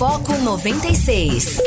[0.00, 1.60] Foco 96.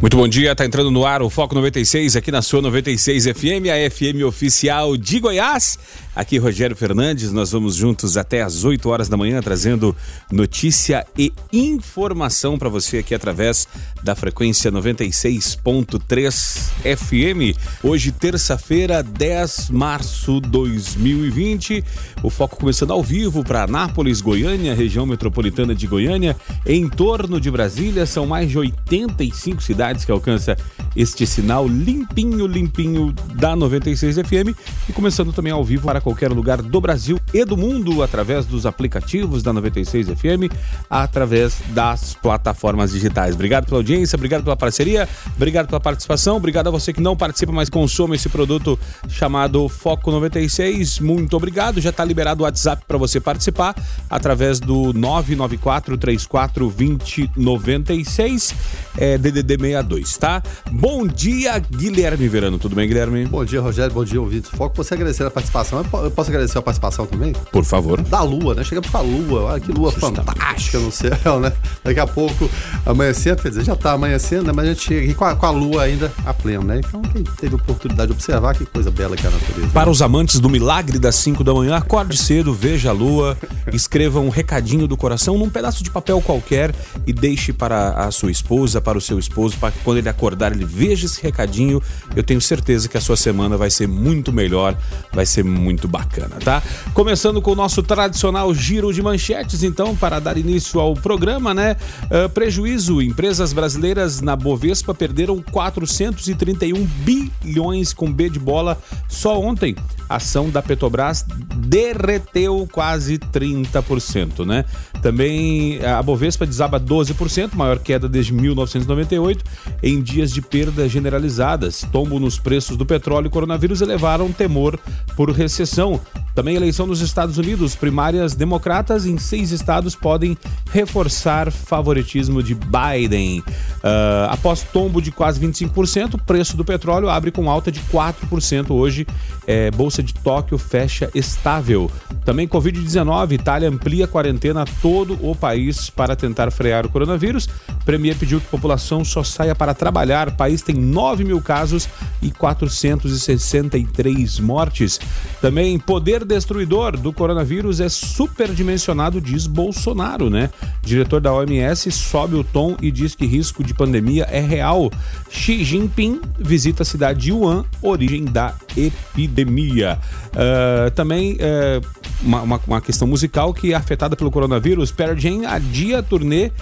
[0.00, 3.66] Muito bom dia, tá entrando no ar o Foco 96 aqui na sua 96 FM,
[3.66, 5.76] a FM oficial de Goiás.
[6.18, 9.94] Aqui Rogério Fernandes, nós vamos juntos até às 8 horas da manhã trazendo
[10.32, 13.68] notícia e informação para você aqui através
[14.02, 17.56] da frequência 96.3 FM.
[17.84, 21.84] Hoje, terça-feira, 10 de março de 2020.
[22.20, 27.48] O foco começando ao vivo para Anápolis, Goiânia, região metropolitana de Goiânia, em torno de
[27.48, 28.04] Brasília.
[28.06, 30.56] São mais de 85 cidades que alcança
[30.96, 34.58] este sinal limpinho, limpinho da 96 FM.
[34.88, 38.64] E começando também ao vivo para qualquer lugar do Brasil e do mundo através dos
[38.64, 40.50] aplicativos da 96 FM,
[40.88, 43.34] através das plataformas digitais.
[43.34, 47.52] Obrigado pela audiência, obrigado pela parceria, obrigado pela participação, obrigado a você que não participa,
[47.52, 48.78] mas consome esse produto
[49.10, 50.98] chamado Foco 96.
[51.00, 51.78] Muito obrigado.
[51.78, 53.74] Já está liberado o WhatsApp para você participar
[54.08, 58.54] através do 994 34 2096
[58.96, 60.42] é, DDD 62, tá?
[60.70, 62.58] Bom dia, Guilherme Verano.
[62.58, 63.26] Tudo bem, Guilherme?
[63.26, 63.92] Bom dia, Rogério.
[63.92, 64.50] Bom dia, ouvintes.
[64.50, 65.78] Foco, você agradecer a participação.
[65.92, 67.32] Eu posso agradecer a participação também?
[67.52, 68.00] Por favor.
[68.02, 68.64] Da Lua, né?
[68.64, 69.42] Chegamos com a Lua.
[69.42, 71.52] Olha que Lua fantástica no céu, né?
[71.84, 72.48] Daqui a pouco
[72.84, 74.52] amanhecendo, quer dizer, já tá amanhecendo, né?
[74.54, 76.80] Mas a gente chega aqui com a, com a Lua ainda a pleno, né?
[76.84, 79.68] Então, quem teve oportunidade de observar, que coisa bela que é a natureza.
[79.68, 79.92] Para né?
[79.92, 83.36] os amantes do milagre das 5 da manhã, acorde cedo, veja a Lua,
[83.72, 86.74] escreva um recadinho do coração num pedaço de papel qualquer
[87.06, 90.52] e deixe para a sua esposa, para o seu esposo, para que quando ele acordar
[90.52, 91.82] ele veja esse recadinho.
[92.16, 94.76] Eu tenho certeza que a sua semana vai ser muito melhor,
[95.12, 96.62] vai ser muito bacana, tá?
[96.94, 101.76] Começando com o nosso tradicional giro de manchetes, então, para dar início ao programa, né?
[102.04, 109.76] Uh, prejuízo: empresas brasileiras na Bovespa perderam 431 bilhões com B de bola só ontem.
[110.08, 111.24] A ação da Petrobras
[111.56, 114.64] derreteu quase 30%, né?
[115.02, 119.44] Também a Bovespa desaba 12%, maior queda desde 1998,
[119.82, 121.86] em dias de perdas generalizadas.
[121.92, 124.78] Tombo nos preços do petróleo e coronavírus elevaram temor
[125.16, 126.00] por recessão.
[126.34, 130.38] Também eleição nos Estados Unidos, primárias democratas em seis estados podem
[130.70, 133.40] reforçar favoritismo de Biden.
[133.40, 138.70] Uh, após tombo de quase 25%, o preço do petróleo abre com alta de 4%
[138.70, 139.04] hoje.
[139.46, 141.90] É, Bolsa de Tóquio fecha estável.
[142.24, 144.64] Também Covid-19, Itália amplia quarentena
[144.98, 147.48] todo o país para tentar frear o coronavírus.
[147.84, 150.28] Premier pediu que a população só saia para trabalhar.
[150.28, 151.88] O país tem 9 mil casos
[152.20, 154.98] e 463 mortes.
[155.40, 160.50] Também poder destruidor do coronavírus é superdimensionado, diz Bolsonaro, né?
[160.82, 164.90] diretor da OMS sobe o tom e diz que risco de pandemia é real.
[165.30, 169.96] Xi Jinping visita a cidade de Wuhan, origem da epidemia.
[170.28, 171.80] Uh, também uh,
[172.22, 174.90] uma, uma, uma, questão musical que é afetada pelo coronavírus.
[174.90, 176.52] Pearl Jam adia a turnê uh,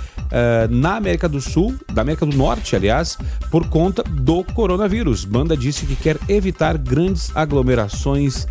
[0.71, 3.17] na América do Sul, da América do Norte, aliás,
[3.50, 5.25] por conta do coronavírus.
[5.25, 8.47] Banda disse que quer evitar grandes aglomerações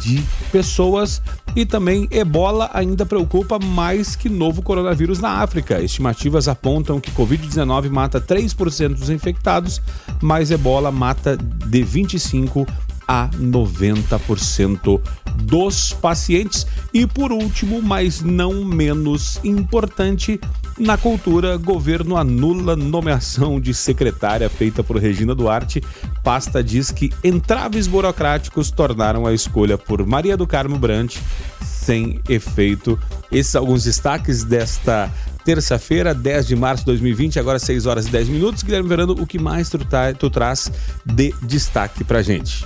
[0.00, 1.22] de pessoas
[1.54, 5.80] e também ebola ainda preocupa mais que novo coronavírus na África.
[5.80, 9.80] Estimativas apontam que Covid-19 mata 3% dos infectados,
[10.20, 12.66] mas ebola mata de 25
[13.12, 15.02] a 90%
[15.42, 16.66] dos pacientes.
[16.94, 20.40] E por último, mas não menos importante,
[20.78, 25.82] na cultura, governo anula nomeação de secretária feita por Regina Duarte.
[26.24, 31.18] Pasta diz que entraves burocráticos tornaram a escolha por Maria do Carmo Brant
[31.60, 32.98] sem efeito.
[33.30, 35.12] Esses alguns destaques desta
[35.44, 38.62] terça-feira, 10 de março de 2020, agora 6 horas e 10 minutos.
[38.62, 40.72] Guilherme Verano, o que mais tu, tá, tu traz
[41.04, 42.64] de destaque pra gente?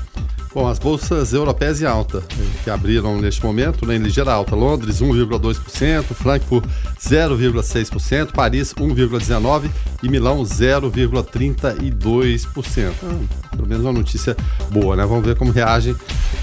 [0.56, 2.22] Bom, as bolsas europeias em alta,
[2.64, 4.56] que abriram neste momento, né, em ligeira alta.
[4.56, 6.64] Londres, 1,2%, Frankfurt,
[6.98, 9.70] 0,6%, Paris, 1,19%
[10.02, 12.94] e Milão, 0,32%.
[13.02, 13.18] Ah,
[13.54, 14.34] pelo menos uma notícia
[14.70, 15.04] boa, né?
[15.04, 15.94] Vamos ver como reagem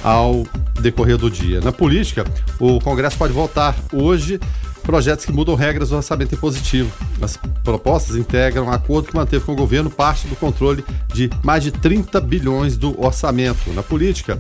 [0.04, 0.46] ao
[0.80, 1.60] decorrer do dia.
[1.60, 2.24] Na política,
[2.60, 4.40] o Congresso pode votar hoje
[4.84, 6.92] projetos que mudam regras do orçamento impositivo.
[7.22, 10.84] As propostas integram um acordo que manteve com o governo parte do controle
[11.14, 13.72] de mais de 30 bilhões do orçamento.
[13.74, 14.40] Na política,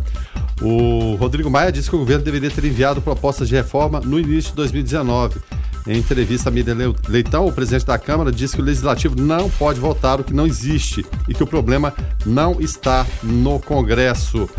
[0.62, 4.51] o Rodrigo Maia disse que o governo deveria ter enviado propostas de reforma no início
[4.51, 5.40] de 2019.
[5.86, 9.80] Em entrevista a Miriam Leitão, o presidente da Câmara disse que o Legislativo não pode
[9.80, 11.94] votar o que não existe e que o problema
[12.25, 14.50] não está no Congresso.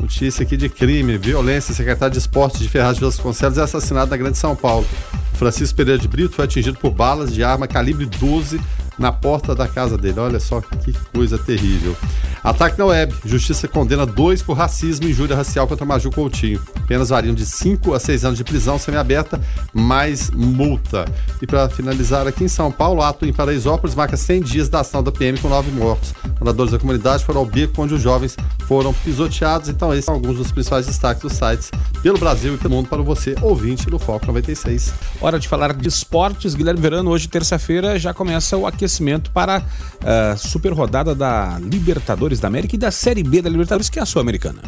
[0.00, 1.74] Notícia aqui de crime, violência.
[1.74, 4.86] Secretário de Esportes de Ferraz de Vasconcelos é assassinado na Grande São Paulo.
[5.34, 8.60] Francisco Pereira de Brito foi atingido por balas de arma calibre 12
[8.98, 10.20] na porta da casa dele.
[10.20, 11.96] Olha só que coisa terrível.
[12.42, 13.14] Ataque na web.
[13.24, 16.60] Justiça condena dois por racismo e injúria racial contra Maju Coutinho.
[16.86, 19.40] Penas variam de 5 a 6 anos de prisão semiaberta,
[19.72, 21.04] mais multa.
[21.40, 25.02] E para finalizar aqui em São Paulo, ato em Paraisópolis marca 100 dias da ação
[25.02, 26.14] da PM com nove mortos.
[26.40, 28.36] Moradores da comunidade foram ao beco onde os jovens
[28.66, 29.68] foram pisoteados.
[29.68, 31.70] Então, esses são alguns dos principais destaques dos sites
[32.02, 34.92] pelo Brasil e pelo mundo para você, ouvinte do Foco 96.
[35.20, 36.54] Hora de falar de esportes.
[36.54, 38.87] Guilherme Verano, hoje, terça-feira, já começa o aquecimento
[39.32, 43.88] para a uh, super rodada da Libertadores da América e da Série B da Libertadores,
[43.88, 44.60] que é a Sul-Americana.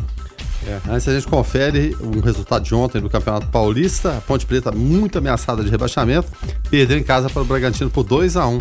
[0.66, 4.18] É, antes a gente confere o resultado de ontem do Campeonato Paulista.
[4.18, 6.28] A Ponte Preta muito ameaçada de rebaixamento,
[6.68, 8.58] perdeu em casa para o Bragantino por 2 a 1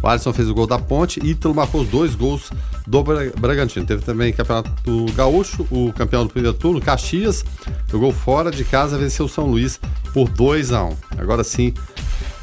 [0.00, 2.50] O Alisson fez o gol da Ponte e Ítalo marcou os dois gols
[2.86, 3.84] do Bragantino.
[3.84, 7.44] Teve também Campeonato do Gaúcho, o campeão do primeiro turno, Caxias,
[7.90, 9.80] jogou fora de casa, venceu o São Luís
[10.12, 11.74] por 2 a 1 Agora sim,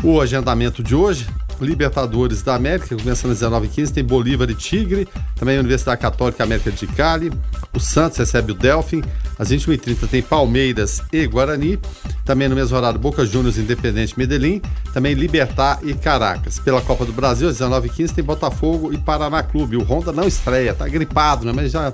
[0.04, 1.28] o agendamento de hoje
[1.62, 6.72] Libertadores da América, começando às 19h15, tem Bolívar e Tigre, também a Universidade Católica América
[6.72, 7.32] de Cali,
[7.74, 9.04] o Santos recebe o Delfim,
[9.38, 11.80] às 21h30 tem Palmeiras e Guarani,
[12.26, 14.62] também no mesmo horário Boca Juniors Independente Medellín,
[14.94, 16.60] também Libertar e Caracas.
[16.60, 19.78] Pela Copa do Brasil, às 19h15 tem Botafogo e Paraná Clube.
[19.78, 21.54] O Honda não estreia, tá gripado, né?
[21.54, 21.94] Mas já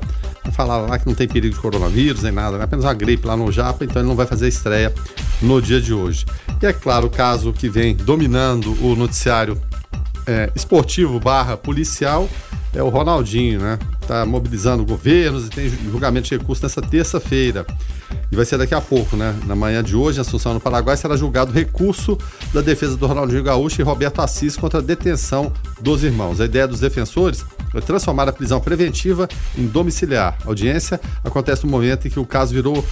[0.51, 2.63] falaram lá que não tem perigo de coronavírus nem nada, né?
[2.65, 4.93] apenas uma gripe lá no Japa, então ele não vai fazer estreia
[5.41, 6.25] no dia de hoje.
[6.61, 9.59] E é claro, o caso que vem dominando o noticiário
[10.27, 12.29] é, esportivo barra policial
[12.73, 13.77] é o Ronaldinho, né?
[14.07, 17.65] Tá mobilizando governos e tem julgamento de recurso nessa terça-feira.
[18.31, 19.35] E vai ser daqui a pouco, né?
[19.45, 22.17] Na manhã de hoje, em Assunção, no Paraguai, será julgado recurso
[22.53, 25.51] da defesa do Ronaldinho Gaúcho e Roberto Assis contra a detenção
[25.81, 26.41] dos irmãos.
[26.41, 29.27] A ideia dos defensores é transformar a prisão preventiva
[29.57, 30.37] em domiciliar.
[30.43, 32.83] A audiência acontece no momento em que o caso virou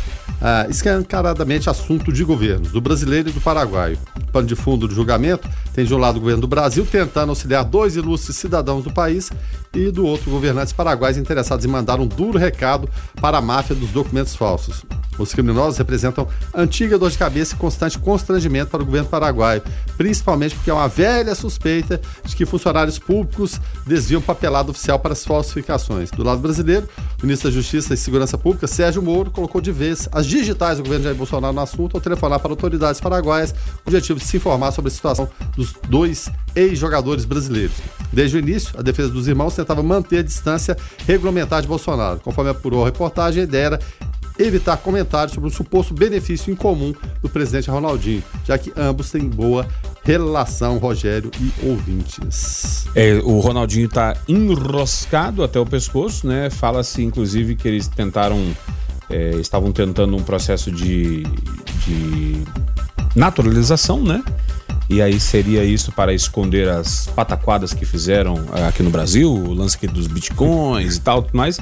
[0.41, 3.97] ah, escancaradamente assunto de governos, do brasileiro e do paraguaio.
[4.15, 7.29] O pano de fundo do julgamento tem de um lado o governo do Brasil tentando
[7.29, 9.31] auxiliar dois ilustres cidadãos do país
[9.73, 12.89] e do outro governantes paraguaios interessados em mandar um duro recado
[13.19, 14.83] para a máfia dos documentos falsos.
[15.17, 19.61] Os criminosos representam antiga dor de cabeça e constante constrangimento para o governo paraguaio,
[19.97, 25.23] principalmente porque é uma velha suspeita de que funcionários públicos desviam papelado oficial para as
[25.23, 26.09] falsificações.
[26.09, 26.87] Do lado brasileiro,
[27.21, 30.83] o ministro da Justiça e Segurança Pública, Sérgio Moro, colocou de vez as digitais do
[30.83, 34.37] governo Jair Bolsonaro no assunto ao telefonar para autoridades paraguaias com o objetivo de se
[34.37, 37.75] informar sobre a situação dos dois ex-jogadores brasileiros.
[38.11, 40.77] Desde o início, a defesa dos irmãos tentava manter a distância
[41.07, 42.19] regulamentar de Bolsonaro.
[42.19, 43.79] Conforme apurou a reportagem, a ideia era
[44.39, 49.27] evitar comentários sobre o suposto benefício em comum do presidente Ronaldinho, já que ambos têm
[49.27, 49.67] boa
[50.03, 52.87] relação, Rogério e ouvintes.
[52.95, 56.49] É, o Ronaldinho está enroscado até o pescoço, né?
[56.49, 58.39] Fala-se, inclusive, que eles tentaram,
[59.09, 61.23] é, estavam tentando um processo de,
[61.85, 62.43] de
[63.15, 64.23] naturalização, né?
[64.91, 68.35] E aí seria isso para esconder as pataquadas que fizeram
[68.67, 71.61] aqui no Brasil, o lance aqui dos bitcoins e tal, mas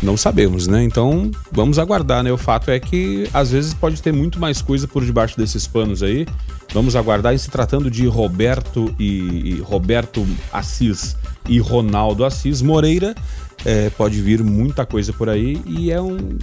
[0.00, 0.84] não sabemos, né?
[0.84, 2.30] Então vamos aguardar, né?
[2.30, 6.00] O fato é que às vezes pode ter muito mais coisa por debaixo desses panos
[6.00, 6.28] aí.
[6.72, 7.34] Vamos aguardar.
[7.34, 11.16] E se tratando de Roberto e, e Roberto Assis
[11.48, 13.16] e Ronaldo Assis Moreira,
[13.64, 16.38] é, pode vir muita coisa por aí e é um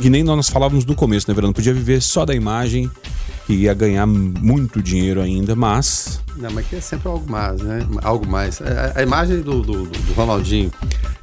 [0.00, 1.52] que nem nós falávamos no começo, né, Verano?
[1.52, 2.88] Podia viver só da imagem
[3.46, 6.20] que ia ganhar muito dinheiro ainda, mas.
[6.36, 7.86] Não, mas que é sempre algo mais, né?
[8.02, 8.60] Algo mais.
[8.60, 10.70] A, a imagem do, do, do Ronaldinho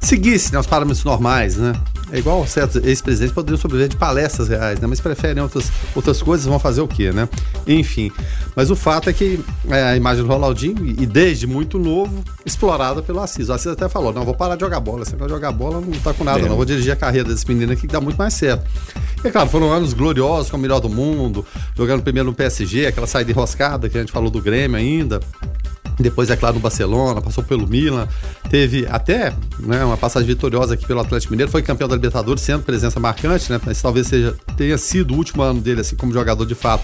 [0.00, 1.72] seguisse né, os parâmetros normais, né?
[2.12, 4.86] É igual certos ex-presidentes poderiam sobreviver de palestras reais, né?
[4.86, 7.28] Mas preferem outras, outras coisas, vão fazer o quê, né?
[7.66, 8.12] Enfim.
[8.54, 13.02] Mas o fato é que é, a imagem do Ronaldinho, e desde muito novo, explorada
[13.02, 13.48] pelo Assis.
[13.48, 15.04] O Assis até falou: não, vou parar de jogar bola.
[15.04, 16.48] Se não jogar bola, não tá com nada, é.
[16.48, 16.56] não.
[16.56, 18.64] Vou dirigir a carreira desse menino aqui que dá muito mais certo.
[19.24, 23.06] E claro, foram anos gloriosos, com o melhor do mundo, jogando primeiro no PSG, aquela
[23.06, 25.20] saída enroscada que a gente falou do Grêmio ainda.
[25.98, 28.08] Depois, é claro, no Barcelona, passou pelo Milan,
[28.50, 32.64] teve até né, uma passagem vitoriosa aqui pelo Atlético Mineiro, foi campeão da Libertadores, sendo
[32.64, 33.60] presença marcante, né?
[33.64, 36.82] Mas talvez seja, tenha sido o último ano dele, assim, como jogador de fato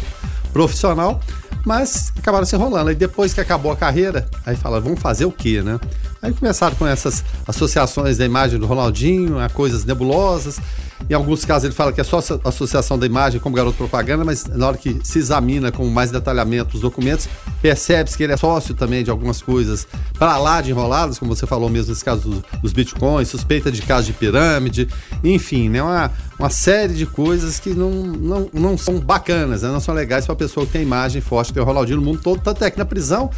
[0.53, 1.21] profissional,
[1.65, 2.93] mas acabaram se enrolando.
[2.93, 5.81] E depois que acabou a carreira, aí fala, vamos fazer o quê, né?
[6.23, 10.61] Aí começaram com essas associações da imagem do Ronaldinho a coisas nebulosas.
[11.09, 14.45] Em alguns casos ele fala que é só associação da imagem como garoto propaganda, mas
[14.45, 17.29] na hora que se examina com mais detalhamento os documentos,
[17.61, 19.89] percebe-se que ele é sócio também de algumas coisas
[20.19, 23.83] para lá de enroladas, como você falou mesmo nesse caso dos, dos bitcoins, suspeita de
[23.83, 24.89] caso de pirâmide,
[25.25, 25.83] enfim, né?
[25.83, 29.69] Uma, uma série de coisas que não, não, não são bacanas, né?
[29.69, 32.21] não são legais para a pessoa que tem imagem forte, tem o Ronaldinho no mundo
[32.23, 33.31] todo, tanto é que na prisão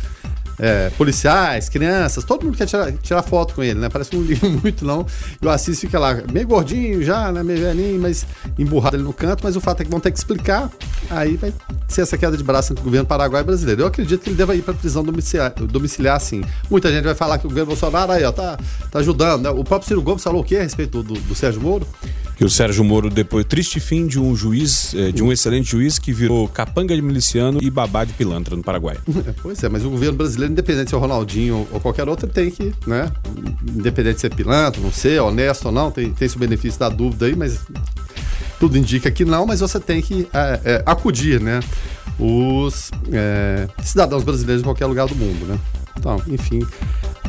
[0.63, 3.89] é, policiais, crianças, todo mundo quer tirar, tirar foto com ele, né?
[3.89, 5.05] Parece que não liga muito, não.
[5.41, 7.43] E o Assis fica lá, meio gordinho já, né?
[7.43, 8.25] Meio velhinho, mas
[8.57, 10.71] emburrado ali no canto, mas o fato é que vão ter que explicar.
[11.11, 11.53] Aí vai
[11.89, 13.83] ser essa queda de braço entre o governo paraguai e brasileiro.
[13.83, 16.45] Eu acredito que ele deva ir para prisão domiciliar, domiciliar, sim.
[16.71, 18.57] Muita gente vai falar que o governo Bolsonaro aí, ó, tá,
[18.89, 19.51] tá ajudando, né?
[19.51, 21.85] O próprio Ciro Gomes falou o quê a respeito do, do Sérgio Moro?
[22.37, 25.99] Que o Sérgio Moro, depois, triste fim de um juiz, eh, de um excelente juiz
[25.99, 28.97] que virou capanga de miliciano e babá de pilantra no Paraguai.
[29.43, 32.51] pois é, mas o governo brasileiro, independente se é o Ronaldinho ou qualquer outro, tem
[32.51, 33.13] que, né?
[33.69, 37.27] Independente de ser pilantra, não ser, honesto ou não, tem, tem esse benefício da dúvida
[37.27, 37.61] aí, mas
[38.59, 41.61] tudo indica que não, mas você tem que é, é, acudir, né?
[42.19, 45.59] Os é, cidadãos brasileiros em qualquer lugar do mundo, né?
[45.99, 46.61] Então, enfim,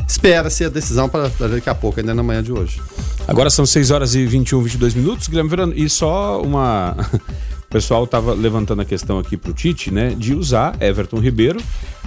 [0.06, 2.80] espera-se a decisão para daqui a pouco, ainda na manhã de hoje.
[3.26, 6.96] Agora são 6 horas e 21, 22 minutos, Guilherme Verano, e só uma.
[7.64, 11.60] O pessoal estava levantando a questão aqui para o Tite, né, de usar Everton Ribeiro,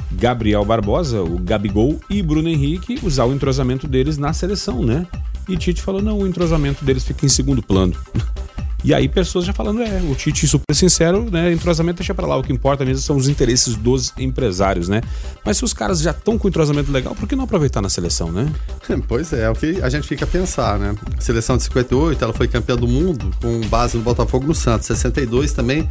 [0.10, 5.06] Gabriel Barbosa, o Gabigol e Bruno Henrique, usar o entrosamento deles na seleção, né?
[5.46, 7.94] E Tite falou: não, o entrosamento deles fica em segundo plano.
[8.84, 12.38] E aí pessoas já falando, é, o Tite super sincero, né, entrosamento deixa para lá,
[12.38, 15.02] o que importa mesmo são os interesses dos empresários, né?
[15.44, 18.32] Mas se os caras já estão com entrosamento legal, por que não aproveitar na seleção,
[18.32, 18.52] né?
[19.08, 20.96] Pois é, é o que a gente fica a pensar, né?
[21.18, 24.88] A seleção de 58, ela foi campeã do mundo com base no Botafogo no Santos,
[24.88, 25.88] 62 também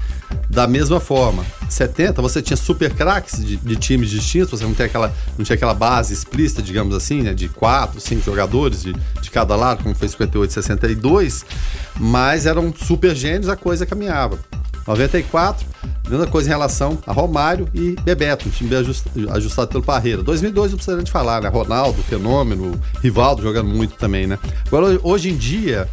[0.49, 1.45] da mesma forma.
[1.69, 5.57] 70 você tinha super craques de, de, times distintos, você não, tem aquela, não tinha
[5.57, 9.95] aquela base explícita, digamos assim, né, de quatro, cinco jogadores de, de cada lado, como
[9.95, 11.45] foi 58 e 62,
[11.99, 14.39] mas eram super gênios, a coisa caminhava.
[14.87, 15.67] 94,
[16.09, 18.79] mesma coisa em relação a Romário e Bebeto, um time bem
[19.31, 20.23] ajustado pelo Parreira.
[20.23, 21.49] 2002 não precisa de falar, né?
[21.49, 24.39] Ronaldo, fenômeno, Rivaldo jogando muito também, né?
[24.67, 25.89] Agora, hoje em dia,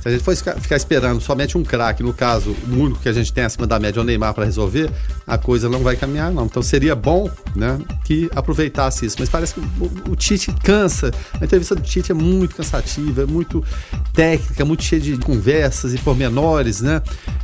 [0.00, 3.12] se a gente for ficar esperando somente um craque, no caso, o único que a
[3.12, 4.90] gente tem acima da média é o Neymar para resolver,
[5.26, 6.46] a coisa não vai caminhar, não.
[6.46, 9.16] Então seria bom né, que aproveitasse isso.
[9.18, 11.10] Mas parece que o, o Tite cansa.
[11.38, 13.62] A entrevista do Tite é muito cansativa, é muito
[14.14, 17.02] técnica, muito cheia de conversas e pormenores, né?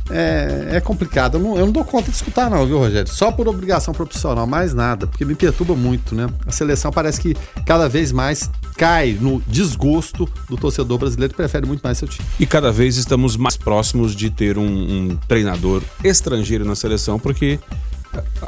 [0.09, 1.37] É, é complicado.
[1.37, 3.11] Eu não, eu não dou conta de escutar, não, viu, Rogério?
[3.11, 6.27] Só por obrigação profissional, mais nada, porque me perturba muito, né?
[6.45, 7.35] A seleção parece que
[7.65, 12.25] cada vez mais cai no desgosto do torcedor brasileiro que prefere muito mais seu time.
[12.39, 17.59] E cada vez estamos mais próximos de ter um, um treinador estrangeiro na seleção, porque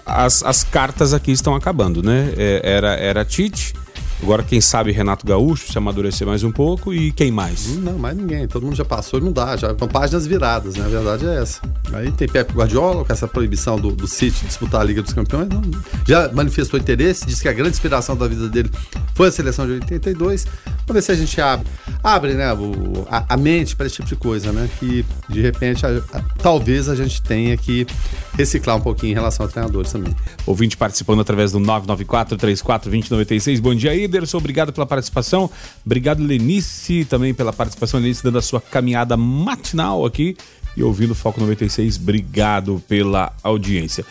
[0.05, 2.31] as, as cartas aqui estão acabando, né?
[2.38, 3.74] É, era, era Tite
[4.21, 7.77] Agora, quem sabe Renato Gaúcho, se amadurecer mais um pouco e quem mais?
[7.77, 8.47] Não, mais ninguém.
[8.47, 9.55] Todo mundo já passou e não dá.
[9.55, 10.85] Já são páginas viradas, né?
[10.85, 11.61] A verdade é essa.
[11.93, 15.47] Aí tem Pepe Guardiola com essa proibição do, do City disputar a Liga dos Campeões.
[15.47, 15.61] Não,
[16.05, 18.69] já manifestou interesse, disse que a grande inspiração da vida dele
[19.15, 20.45] foi a seleção de 82.
[20.85, 21.67] Vamos ver se a gente abre,
[22.03, 24.69] abre né, o, a, a mente para esse tipo de coisa, né?
[24.79, 27.88] Que de repente a, a, talvez a gente tenha que
[28.33, 30.13] reciclar um pouquinho em relação a treinadores também.
[30.45, 33.59] Ouvinte participando através do 994 34 2096.
[33.61, 34.08] Bom dia aí.
[34.17, 35.49] Ederson, obrigado pela participação.
[35.85, 37.99] Obrigado, Lenice, também pela participação.
[37.99, 40.35] Lenice, dando a sua caminhada matinal aqui
[40.75, 41.97] e ouvindo o Foco 96.
[41.97, 44.05] Obrigado pela audiência.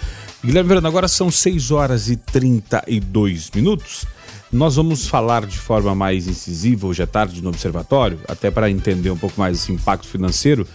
[0.44, 4.06] Guilherme Verano, agora são 6 horas e 32 minutos.
[4.50, 9.10] Nós vamos falar de forma mais incisiva hoje à tarde no Observatório, até para entender
[9.10, 10.66] um pouco mais esse impacto financeiro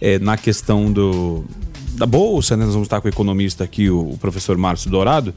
[0.00, 1.44] é, na questão do,
[1.94, 2.56] da Bolsa.
[2.56, 2.64] Né?
[2.64, 5.32] Nós vamos estar com o economista aqui, o, o professor Márcio Dourado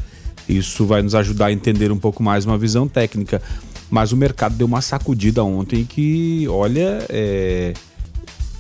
[0.48, 3.42] isso vai nos ajudar a entender um pouco mais uma visão técnica.
[3.90, 7.74] Mas o mercado deu uma sacudida ontem que, olha, é,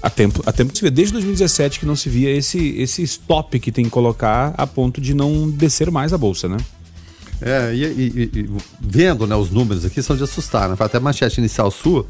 [0.01, 3.01] há tempo, há tempo que se vê, desde 2017 que não se via esse, esse
[3.03, 6.57] stop que tem que colocar a ponto de não descer mais a bolsa, né?
[7.41, 8.49] É, e, e, e
[8.79, 10.75] vendo né, os números aqui são de assustar, né?
[10.79, 12.05] Até a manchete inicial sua,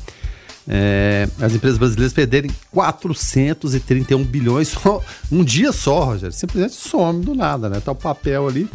[0.68, 5.02] é, as empresas brasileiras perderem 431 bilhões só,
[5.32, 6.36] um dia só, Rogério.
[6.36, 7.80] Simplesmente some do nada, né?
[7.80, 8.70] Tá o papel ali.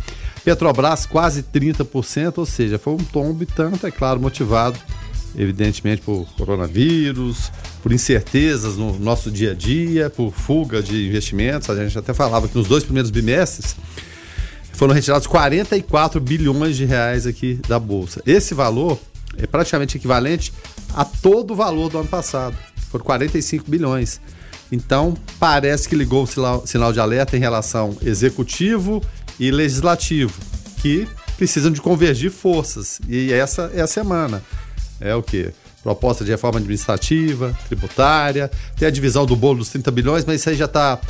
[0.50, 4.76] Petrobras quase 30%, ou seja, foi um tombo tanto, é claro, motivado
[5.36, 11.70] evidentemente por coronavírus, por incertezas no nosso dia a dia, por fuga de investimentos.
[11.70, 13.76] A gente até falava que nos dois primeiros bimestres
[14.72, 18.20] foram retirados 44 bilhões de reais aqui da bolsa.
[18.26, 18.98] Esse valor
[19.38, 20.52] é praticamente equivalente
[20.92, 22.56] a todo o valor do ano passado.
[22.90, 24.20] Foram 45 bilhões.
[24.72, 29.00] Então, parece que ligou o sinal, sinal de alerta em relação executivo
[29.40, 30.38] e legislativo,
[30.82, 33.00] que precisam de convergir forças.
[33.08, 34.42] E essa é a semana.
[35.00, 35.52] É o quê?
[35.82, 40.50] Proposta de reforma administrativa, tributária, tem a divisão do bolo dos 30 bilhões, mas isso
[40.50, 41.00] aí já está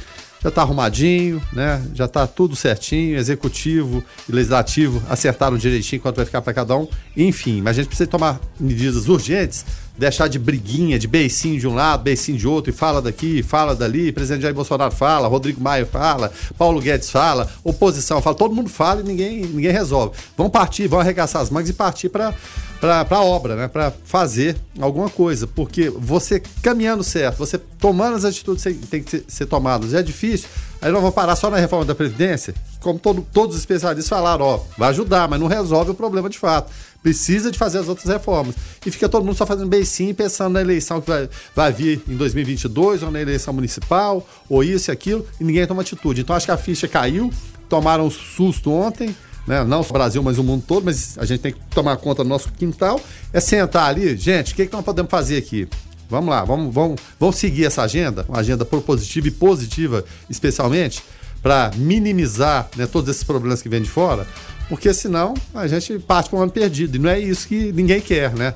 [0.43, 1.83] já tá arrumadinho, né?
[1.93, 6.89] Já está tudo certinho, executivo e legislativo acertaram direitinho quanto vai ficar para cada um.
[7.15, 11.75] Enfim, mas a gente precisa tomar medidas urgentes deixar de briguinha, de beicinho de um
[11.75, 15.87] lado, beicinho de outro, e fala daqui, fala dali, presidente Jair Bolsonaro fala, Rodrigo Maia
[15.87, 20.17] fala, Paulo Guedes fala, oposição fala, todo mundo fala e ninguém, ninguém resolve.
[20.37, 22.35] Vamos partir, vamos arregaçar as mangas e partir para
[22.81, 23.69] para a obra, né?
[23.69, 25.47] para fazer alguma coisa.
[25.47, 30.49] Porque você caminhando certo, você tomando as atitudes que tem que ser tomadas, é difícil.
[30.81, 34.47] Aí não vou parar só na reforma da Previdência, como todo, todos os especialistas falaram,
[34.47, 36.73] ó, vai ajudar, mas não resolve o problema de fato.
[37.03, 38.55] Precisa de fazer as outras reformas.
[38.85, 42.17] E fica todo mundo só fazendo beicinho pensando na eleição que vai, vai vir em
[42.17, 46.21] 2022, ou na eleição municipal, ou isso e aquilo, e ninguém toma atitude.
[46.21, 47.31] Então acho que a ficha caiu,
[47.69, 49.15] tomaram um susto ontem,
[49.47, 49.65] né?
[49.65, 52.23] não só o Brasil, mas o mundo todo, mas a gente tem que tomar conta
[52.23, 53.01] do nosso quintal,
[53.33, 55.69] é sentar ali, gente, o que, que nós podemos fazer aqui?
[56.09, 61.03] Vamos lá, vamos, vamos, vamos seguir essa agenda, uma agenda propositiva e positiva, especialmente,
[61.43, 64.27] para minimizar né, todos esses problemas que vêm de fora,
[64.69, 66.97] porque senão a gente parte para um ano perdido.
[66.97, 68.55] E não é isso que ninguém quer, né?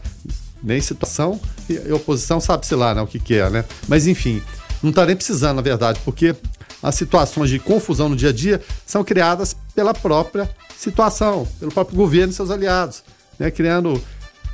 [0.63, 3.65] Nem situação e oposição sabe-se lá né, o que quer, né?
[3.89, 4.43] Mas enfim,
[4.83, 6.35] não está nem precisando, na verdade, porque
[6.83, 11.97] as situações de confusão no dia a dia são criadas pela própria situação, pelo próprio
[11.97, 13.03] governo e seus aliados,
[13.39, 14.03] né, criando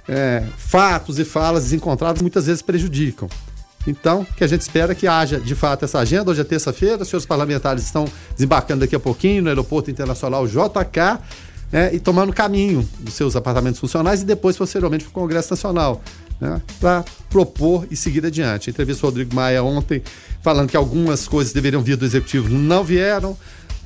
[0.08, 3.28] é, fatos e falas desencontradas muitas vezes prejudicam.
[3.87, 6.30] Então, o que a gente espera é que haja de fato essa agenda.
[6.30, 11.18] Hoje é terça-feira, os senhores parlamentares estão desembarcando daqui a pouquinho no Aeroporto Internacional JK
[11.72, 16.02] né, e tomando caminho dos seus apartamentos funcionais e depois, posteriormente, para o Congresso Nacional.
[16.40, 18.70] Né, para propor e seguir adiante.
[18.70, 20.02] Entrevista do Rodrigo Maia ontem,
[20.42, 23.37] falando que algumas coisas deveriam vir do Executivo, não vieram.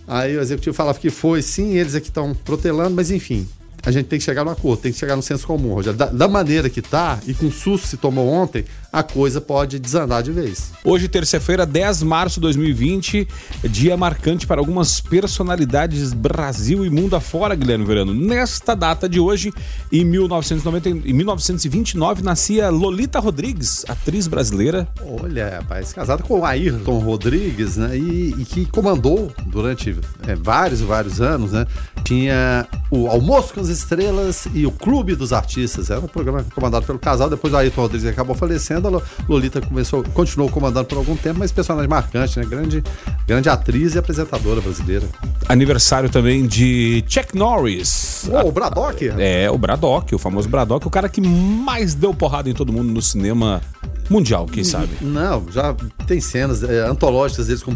[0.06, 3.48] Aí o executivo falava que foi, sim, eles é que estão protelando, mas enfim,
[3.87, 5.99] a gente tem que chegar no acordo, tem que chegar no senso comum, Rogério.
[5.99, 8.64] Da, da maneira que tá, e com o susto se tomou ontem,
[8.95, 10.71] a coisa pode desandar de vez.
[10.85, 13.26] Hoje, terça-feira, 10 de março de 2020,
[13.64, 18.14] dia marcante para algumas personalidades Brasil e mundo afora, Guilherme Verano.
[18.14, 19.53] Nesta data de hoje,
[19.91, 24.88] em, 1990, em 1929, nascia Lolita Rodrigues, atriz brasileira.
[25.21, 27.99] Olha, rapaz, casada com Ayrton Rodrigues, né?
[27.99, 31.67] E, e que comandou durante é, vários e vários anos, né?
[32.05, 35.90] Tinha o Almoço com as Estrelas e o Clube dos Artistas.
[35.90, 37.28] Era um programa comandado pelo casal.
[37.28, 38.88] Depois o Ayrton Rodrigues acabou falecendo.
[38.88, 42.47] A Lolita começou, continuou comandando por algum tempo, mas personagem marcante, né?
[42.47, 42.83] Grande,
[43.26, 45.07] grande atriz e apresentadora brasileira.
[45.49, 48.28] Aniversário também de Chuck Norris.
[48.45, 49.12] O Braddock?
[49.19, 52.93] É, o Braddock, o famoso Braddock, o cara que mais deu porrada em todo mundo
[52.93, 53.61] no cinema
[54.08, 54.90] mundial, quem sabe?
[55.00, 55.75] Não, já
[56.06, 57.73] tem cenas é, antológicas deles com,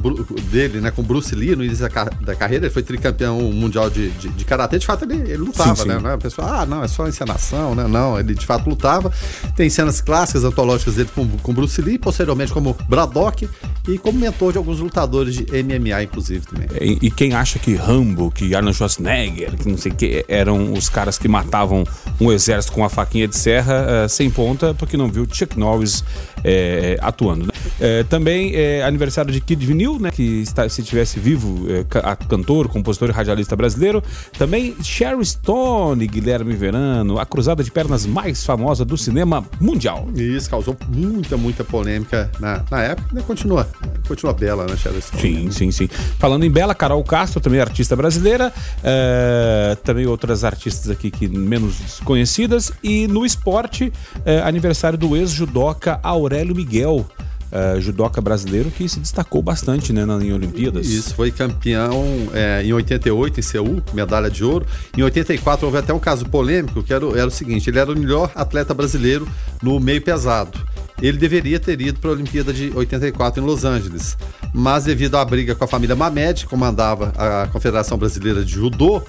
[0.51, 2.67] dele, né, com Bruce Lee no início da, da carreira.
[2.67, 4.79] Ele foi tricampeão mundial de, de, de karatê.
[4.79, 5.89] De fato, ele, ele lutava, sim, sim.
[5.89, 6.15] né?
[6.15, 7.87] A pessoa, ah, não, é só encenação, né?
[7.87, 9.13] Não, ele de fato lutava.
[9.57, 13.49] Tem cenas clássicas antológicas dele com, com Bruce Lee, posteriormente como Braddock
[13.89, 16.69] e como mentor de alguns lutadores de MMA, inclusive, também.
[16.81, 20.73] E, e quem acha que Rambo, que Arnold Schwarzenegger, que não sei o que, eram
[20.73, 21.85] os caras que matavam
[22.21, 26.05] um exército com uma faquinha de serra uh, sem ponta, porque não viu Chuck Norris
[26.45, 27.47] é, atuando.
[27.47, 27.53] Né?
[27.81, 31.85] É, também é aniversário de Kid Vinil, né, que está, se tivesse vivo, é,
[32.29, 34.03] cantor, compositor e radialista brasileiro.
[34.39, 40.09] Também Sherry Stone, Guilherme Verano, a cruzada de pernas mais famosa do cinema mundial.
[40.15, 43.23] Isso, causou muita, muita polêmica na, na época, né?
[43.27, 43.69] continua,
[44.07, 45.23] continua bela, né, Sherry Stone?
[45.23, 45.51] Sim, né?
[45.51, 45.89] sim, sim.
[46.19, 48.53] Falando em bela, Carol Castro, também artista brasileira,
[48.83, 52.73] é, também outras artistas aqui que menos conhecidas.
[52.83, 53.93] E no esporte,
[54.25, 57.07] é, aniversário do ex-judoca Aurélio Miguel.
[57.51, 60.87] Uh, judoca brasileiro que se destacou bastante né, nas Olimpíadas.
[60.87, 64.67] Isso, foi campeão é, em 88 em Seul, medalha de ouro.
[64.95, 67.99] Em 84 houve até um caso polêmico que era, era o seguinte: ele era o
[67.99, 69.27] melhor atleta brasileiro
[69.63, 70.59] no meio pesado
[71.01, 74.17] ele deveria ter ido para a Olimpíada de 84 em Los Angeles.
[74.53, 79.03] Mas devido à briga com a família Mamed, que comandava a Confederação Brasileira de Judô,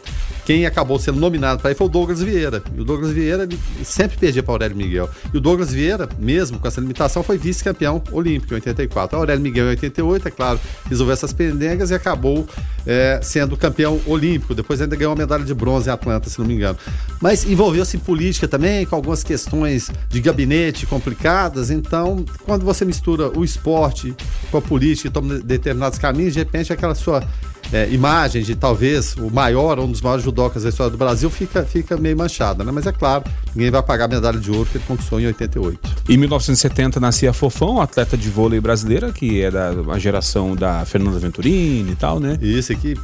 [0.50, 2.64] quem acabou sendo nominado para ir foi o Douglas Vieira.
[2.76, 3.48] E o Douglas Vieira
[3.84, 5.10] sempre perdia para Aurélio Miguel.
[5.32, 9.16] E o Douglas Vieira, mesmo com essa limitação, foi vice-campeão olímpico em 84.
[9.16, 12.48] A Aurélio Miguel em 88, é claro, resolveu essas pendengas e acabou
[12.86, 14.56] é, sendo campeão olímpico.
[14.56, 16.80] Depois ainda ganhou uma medalha de bronze em Atlanta, se não me engano.
[17.22, 21.70] Mas envolveu-se em política também, com algumas questões de gabinete complicadas.
[21.80, 24.14] Então, quando você mistura o esporte
[24.52, 27.24] com a política e toma determinados caminhos, de repente aquela sua
[27.72, 31.64] é, imagem de talvez o maior, um dos maiores judocas da história do Brasil, fica,
[31.64, 32.72] fica meio manchada, né?
[32.72, 33.24] Mas é claro,
[33.56, 35.80] ninguém vai pagar a medalha de ouro que ele conquistou em 88.
[36.10, 41.20] Em 1970 nascia Fofão, atleta de vôlei brasileira, que é da a geração da Fernanda
[41.20, 42.38] Venturini e tal, né?
[42.42, 42.98] Isso, aqui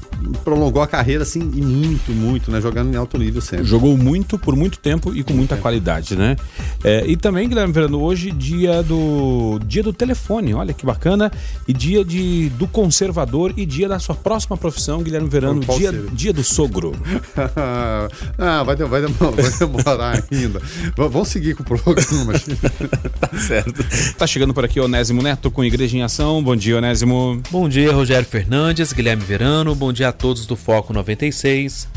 [0.43, 2.59] prolongou a carreira assim e muito, muito, né?
[2.61, 3.65] Jogando em alto nível sempre.
[3.65, 6.35] Jogou muito, por muito tempo e com muita qualidade, né?
[6.83, 11.31] É, e também, Guilherme Verano, hoje dia do dia do telefone, olha que bacana,
[11.67, 15.91] e dia de, do conservador e dia da sua próxima próxima profissão, Guilherme Verano, dia,
[16.13, 16.93] dia do sogro.
[18.37, 20.61] ah, vai, vai, demorar, vai demorar ainda.
[20.95, 22.33] Vamos seguir com o programa.
[23.19, 23.85] tá certo.
[24.17, 26.41] Tá chegando por aqui Onésimo Neto com Igreja em Ação.
[26.41, 27.41] Bom dia, Onésimo.
[27.51, 29.75] Bom dia, Rogério Fernandes, Guilherme Verano.
[29.75, 31.87] Bom dia a todos do Foco 96.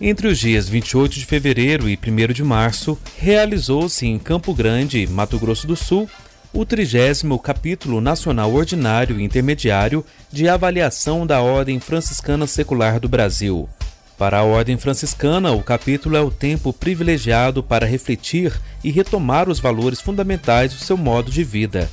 [0.00, 5.38] Entre os dias 28 de fevereiro e 1 de março, realizou-se em Campo Grande, Mato
[5.38, 6.08] Grosso do Sul,
[6.56, 13.68] o 30 capítulo nacional ordinário e intermediário de avaliação da Ordem Franciscana Secular do Brasil.
[14.16, 19.60] Para a Ordem Franciscana, o capítulo é o tempo privilegiado para refletir e retomar os
[19.60, 21.90] valores fundamentais do seu modo de vida.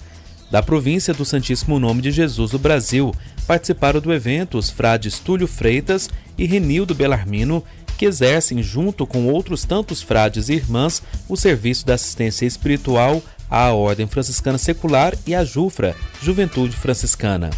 [0.50, 3.14] Da província do Santíssimo Nome de Jesus do Brasil,
[3.46, 7.66] participaram do evento os frades Túlio Freitas e Renildo Belarmino,
[7.98, 13.72] que exercem, junto com outros tantos frades e irmãs, o serviço da assistência espiritual à
[13.72, 17.50] Ordem Franciscana Secular e à JUFRA, Juventude Franciscana.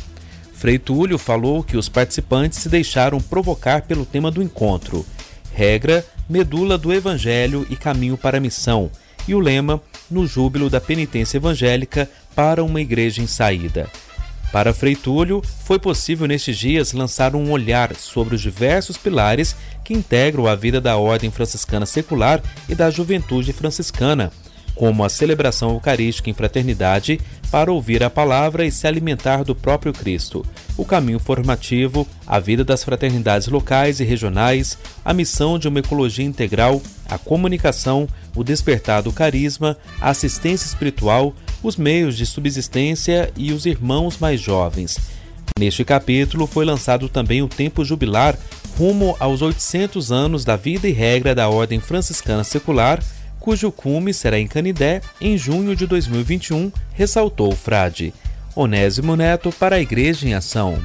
[0.54, 5.06] Frei Túlio falou que os participantes se deixaram provocar pelo tema do encontro:
[5.54, 8.90] regra, medula do Evangelho e caminho para a missão,
[9.28, 13.90] e o lema: no júbilo da penitência evangélica para uma igreja em saída.
[14.52, 19.94] Para Frei Túlio, foi possível nestes dias lançar um olhar sobre os diversos pilares que
[19.94, 24.32] integram a vida da Ordem Franciscana Secular e da Juventude Franciscana,
[24.76, 29.94] como a celebração eucarística em fraternidade para ouvir a palavra e se alimentar do próprio
[29.94, 30.46] Cristo,
[30.78, 36.26] o caminho formativo, a vida das fraternidades locais e regionais, a missão de uma ecologia
[36.26, 41.34] integral, a comunicação, o despertar do carisma, a assistência espiritual,
[41.64, 45.00] os meios de subsistência e os irmãos mais jovens.
[45.58, 48.38] Neste capítulo foi lançado também o tempo jubilar
[48.78, 53.02] rumo aos 800 anos da vida e regra da Ordem Franciscana Secular,
[53.46, 58.12] cujo cume será em Canidé em junho de 2021, ressaltou o frade.
[58.56, 60.82] Onésimo Neto para a Igreja em Ação.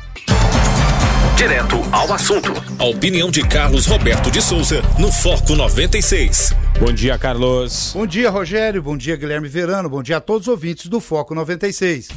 [1.38, 2.52] Direto ao assunto.
[2.78, 6.54] A opinião de Carlos Roberto de Souza no Foco 96.
[6.78, 7.92] Bom dia, Carlos.
[7.94, 8.82] Bom dia, Rogério.
[8.82, 9.88] Bom dia, Guilherme Verano.
[9.88, 12.08] Bom dia a todos os ouvintes do Foco 96.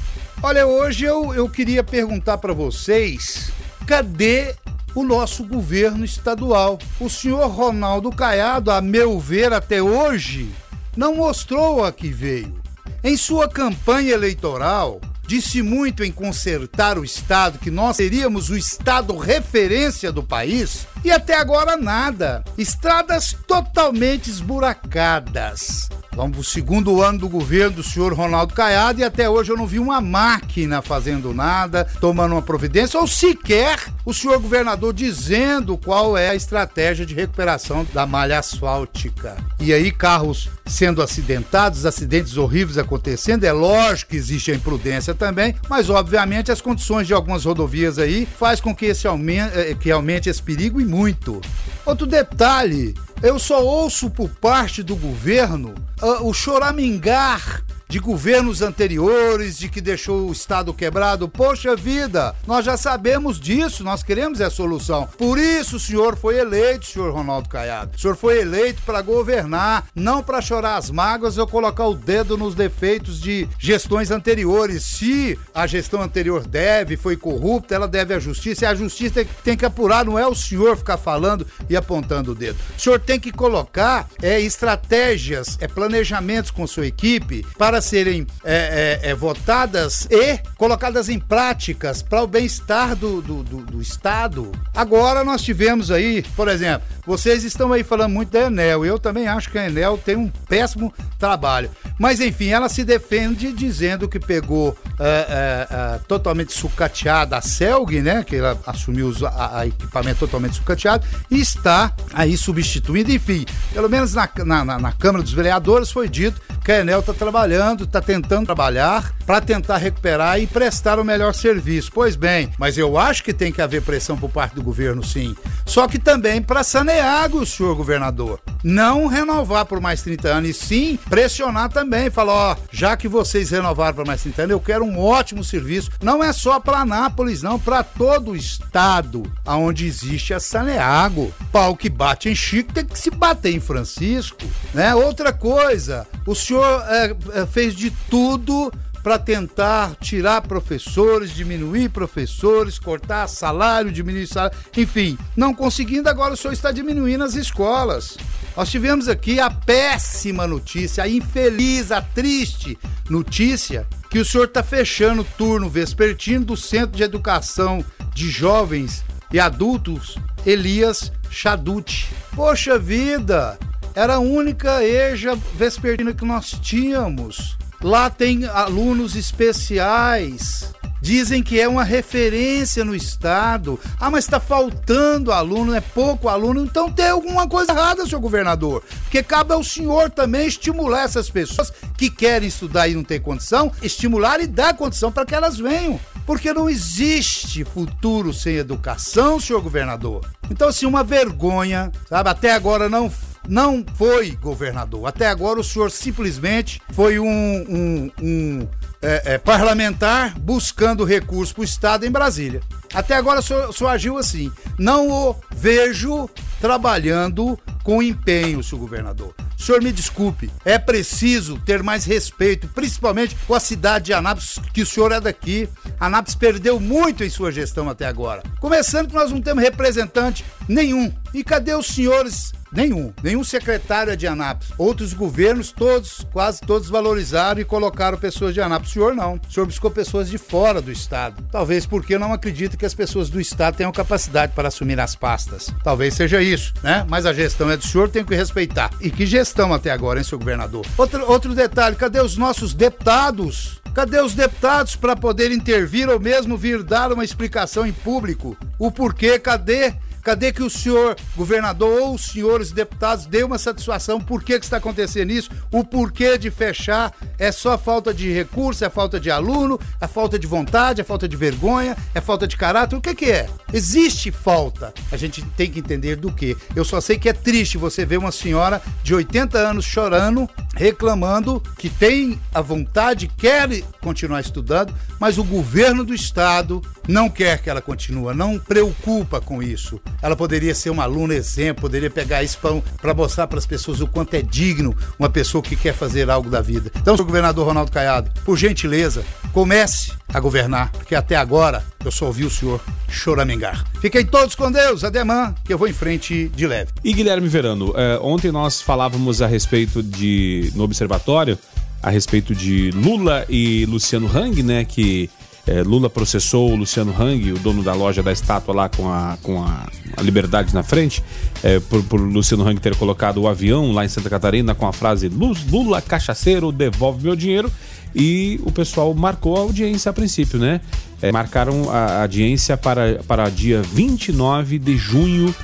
[0.41, 3.49] Olha, hoje eu, eu queria perguntar para vocês:
[3.87, 4.53] cadê
[4.95, 6.77] o nosso governo estadual.
[6.99, 10.49] O senhor Ronaldo Caiado, a meu ver, até hoje,
[10.95, 12.61] não mostrou a que veio.
[13.03, 19.17] Em sua campanha eleitoral, disse muito em consertar o Estado, que nós seríamos o Estado
[19.17, 22.43] referência do país, e até agora nada.
[22.57, 25.89] Estradas totalmente esburacadas.
[26.15, 29.57] Vamos para o segundo ano do governo do senhor Ronaldo Caiado e até hoje eu
[29.57, 35.75] não vi uma máquina fazendo nada, tomando uma providência, ou sequer o senhor governador dizendo
[35.75, 39.37] qual é a estratégia de recuperação da malha asfáltica.
[39.59, 45.55] E aí, carros sendo acidentados, acidentes horríveis acontecendo, é lógico que existe a imprudência também,
[45.67, 49.89] mas obviamente as condições de algumas rodovias aí faz com que, esse aumente, eh, que
[49.91, 51.41] aumente esse perigo e muito.
[51.83, 59.55] Outro detalhe, eu só ouço por parte do governo uh, o choramingar de governos anteriores,
[59.55, 61.29] de que deixou o Estado quebrado.
[61.29, 65.07] Poxa vida, nós já sabemos disso, nós queremos a solução.
[65.15, 67.95] Por isso o senhor foi eleito, senhor Ronaldo Caiado.
[67.95, 72.35] O senhor foi eleito para governar, não para chorar as mágoas ou colocar o dedo
[72.35, 74.81] nos defeitos de gestões anteriores.
[74.81, 79.55] Se a gestão anterior deve, foi corrupta, ela deve à justiça, e a justiça tem
[79.55, 82.57] que apurar, não é o senhor ficar falando e apontando o dedo.
[82.75, 88.99] O senhor tem que colocar é, estratégias, é, planejamentos com sua equipe para serem é,
[89.03, 94.51] é, é, votadas e colocadas em práticas para o bem-estar do, do, do, do, Estado.
[94.73, 98.85] Agora nós tivemos aí, por exemplo, vocês estão aí falando muito da Enel.
[98.85, 101.69] Eu também acho que a Enel tem um péssimo trabalho.
[101.99, 108.01] Mas enfim, ela se defende dizendo que pegou é, é, é, totalmente sucateada a Celg,
[108.01, 108.23] né?
[108.23, 113.11] Que ela assumiu os, a, a, equipamento totalmente sucateado e está aí substituindo.
[113.11, 117.13] Enfim, pelo menos na, na, na Câmara dos Vereadores foi dito que a Enel está
[117.13, 121.91] trabalhando, está tentando trabalhar para tentar recuperar e prestar o melhor serviço.
[121.93, 125.35] Pois bem, mas eu acho que tem que haver pressão por parte do governo, sim.
[125.65, 128.41] Só que também para Saneago, o senhor governador.
[128.63, 132.09] Não renovar por mais 30 anos, e sim pressionar também.
[132.09, 135.91] Falar, ó, já que vocês renovaram por mais 30 anos, eu quero um ótimo serviço.
[136.01, 141.33] Não é só para Anápolis, não, para todo o estado onde existe a Saneago.
[141.51, 144.93] Pau que bate em Chico tem que se bater em Francisco, né?
[144.95, 152.79] Outra coisa, o senhor é, é, fez de tudo para tentar tirar professores, diminuir professores,
[152.79, 158.17] cortar salário, diminuir salário, enfim, não conseguindo, agora o senhor está diminuindo as escolas.
[158.55, 162.77] Nós tivemos aqui a péssima notícia, a infeliz, a triste
[163.09, 167.83] notícia que o senhor está fechando o turno vespertino do Centro de Educação
[168.15, 172.09] de Jovens e adultos Elias Chaduti.
[172.35, 173.59] Poxa vida,
[173.95, 177.57] era a única EJA vespertina que nós tínhamos.
[177.81, 180.73] Lá tem alunos especiais.
[181.03, 183.77] Dizem que é uma referência no estado.
[183.99, 186.63] Ah, mas está faltando aluno, é pouco aluno.
[186.63, 188.81] Então tem alguma coisa errada, senhor governador.
[189.01, 193.69] Porque cabe ao senhor também estimular essas pessoas que querem estudar e não têm condição,
[193.81, 195.99] estimular e dar condição para que elas venham.
[196.25, 200.25] Porque não existe futuro sem educação, senhor governador.
[200.49, 202.29] Então, assim, uma vergonha, sabe?
[202.29, 203.11] Até agora não
[203.47, 205.07] não foi governador.
[205.07, 208.67] Até agora o senhor simplesmente foi um, um, um
[209.01, 212.61] é, é, parlamentar buscando recurso para o Estado em Brasília.
[212.93, 214.51] Até agora o senhor, o senhor agiu assim.
[214.77, 216.29] Não o vejo
[216.61, 219.33] trabalhando com empenho, senhor governador.
[219.63, 224.81] Senhor me desculpe, é preciso ter mais respeito, principalmente com a cidade de Anápolis, que
[224.81, 225.69] o senhor é daqui.
[225.97, 228.43] Anápolis perdeu muito em sua gestão até agora.
[228.59, 231.13] Começando que nós não temos representante nenhum.
[231.33, 233.13] E cadê os senhores Nenhum.
[233.21, 234.73] Nenhum secretário é de Anápolis.
[234.77, 238.91] Outros governos, todos, quase todos valorizaram e colocaram pessoas de Anápolis.
[238.91, 239.35] O senhor não.
[239.35, 241.43] O senhor buscou pessoas de fora do Estado.
[241.51, 245.15] Talvez porque eu não acredito que as pessoas do Estado tenham capacidade para assumir as
[245.15, 245.71] pastas.
[245.83, 247.05] Talvez seja isso, né?
[247.07, 248.89] Mas a gestão é do senhor, tem que respeitar.
[248.99, 250.85] E que gestão até agora, hein, senhor governador?
[250.97, 253.81] Outro, outro detalhe, cadê os nossos deputados?
[253.93, 258.57] Cadê os deputados para poder intervir ou mesmo vir dar uma explicação em público?
[258.79, 259.37] O porquê?
[259.37, 264.57] Cadê Cadê que o senhor governador ou os senhores deputados dê uma satisfação por que,
[264.57, 265.49] que está acontecendo isso?
[265.69, 270.39] O porquê de fechar é só falta de recurso, é falta de aluno, é falta
[270.39, 272.95] de vontade, é falta de vergonha, é falta de caráter.
[272.95, 273.49] O que, que é?
[273.73, 274.93] Existe falta.
[275.11, 276.55] A gente tem que entender do que.
[276.75, 281.61] Eu só sei que é triste você ver uma senhora de 80 anos chorando, reclamando
[281.77, 283.69] que tem a vontade, quer
[284.01, 289.61] continuar estudando, mas o governo do estado não quer que ela continue, não preocupa com
[289.61, 289.99] isso.
[290.21, 292.57] Ela poderia ser uma aluna exemplo, poderia pegar isso
[293.01, 296.49] para mostrar para as pessoas o quanto é digno uma pessoa que quer fazer algo
[296.49, 296.91] da vida.
[296.95, 302.25] Então, senhor governador Ronaldo Caiado, por gentileza, comece a governar, porque até agora eu só
[302.25, 303.85] ouvi o senhor choramingar.
[304.01, 306.91] Fiquem todos com Deus, ademã, que eu vou em frente de leve.
[307.03, 311.57] E Guilherme Verano, eh, ontem nós falávamos a respeito de, no observatório,
[312.01, 315.29] a respeito de Lula e Luciano Hang, né, que
[315.65, 319.37] é, Lula processou o Luciano Hang, o dono da loja da estátua lá com a,
[319.41, 321.23] com a, a Liberdade na frente,
[321.63, 324.91] é, por, por Luciano Hang ter colocado o avião lá em Santa Catarina com a
[324.91, 327.71] frase Lula cachaceiro, devolve meu dinheiro.
[328.15, 330.81] E o pessoal marcou a audiência a princípio, né?
[331.19, 335.55] É, marcaram a audiência para, para dia 29 de junho,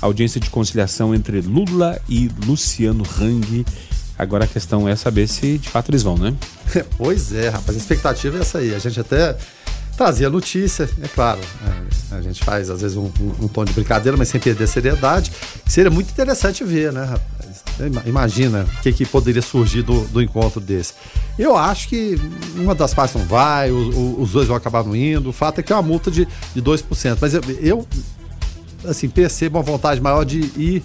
[0.00, 3.66] audiência de conciliação entre Lula e Luciano Hang.
[4.18, 6.34] Agora a questão é saber se de fato eles vão, né?
[6.98, 8.74] pois é, rapaz, a expectativa é essa aí.
[8.74, 9.36] A gente até
[9.96, 11.40] trazia notícia, é claro.
[12.10, 14.64] É, a gente faz às vezes um, um, um, tom de brincadeira, mas sem perder
[14.64, 15.30] a seriedade.
[15.66, 17.62] Seria muito interessante ver, né, rapaz?
[18.06, 20.94] Imagina o que, que poderia surgir do, do encontro desse.
[21.38, 22.20] Eu acho que
[22.56, 25.28] uma das partes não vai, o, o, os dois vão acabar não indo.
[25.28, 27.18] O fato é que é uma multa de, de 2%.
[27.20, 27.86] Mas eu, eu
[28.84, 30.82] assim, percebo uma vontade maior de ir,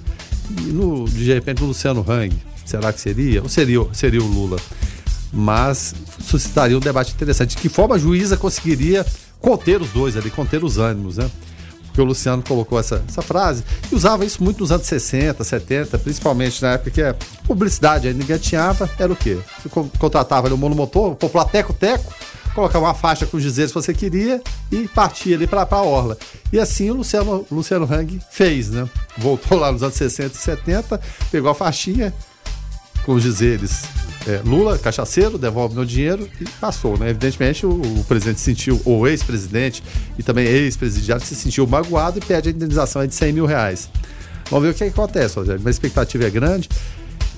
[0.67, 3.41] no, de repente, no Luciano Hang Será que seria?
[3.41, 4.58] Ou seria, seria o Lula?
[5.32, 7.56] Mas suscitaria um debate interessante.
[7.56, 9.06] De que forma a juíza conseguiria
[9.39, 11.30] conter os dois ali, conter os ânimos, né?
[11.86, 15.99] Porque o Luciano colocou essa, essa frase e usava isso muito nos anos 60, 70,
[15.99, 19.38] principalmente na época que a publicidade ainda engatinhava, era o quê?
[19.62, 22.12] Você contratava ali o monomotor, o popular teco-teco,
[22.54, 26.17] colocava uma faixa com os dizeres que você queria e partia ali para a orla.
[26.52, 28.88] E assim o Luciano, Luciano Hang fez, né?
[29.17, 32.13] Voltou lá nos anos 60 e 70, pegou a faixinha,
[33.05, 33.83] com os dizeres
[34.25, 37.09] é, Lula, cachaceiro, devolve meu dinheiro e passou, né?
[37.09, 39.83] Evidentemente, o, o presidente se sentiu, o ex-presidente
[40.17, 43.89] e também ex-presidiário se sentiu magoado e pede a indenização de 100 mil reais.
[44.49, 45.61] Vamos ver o que, que acontece, Rogério.
[45.65, 46.69] A expectativa é grande.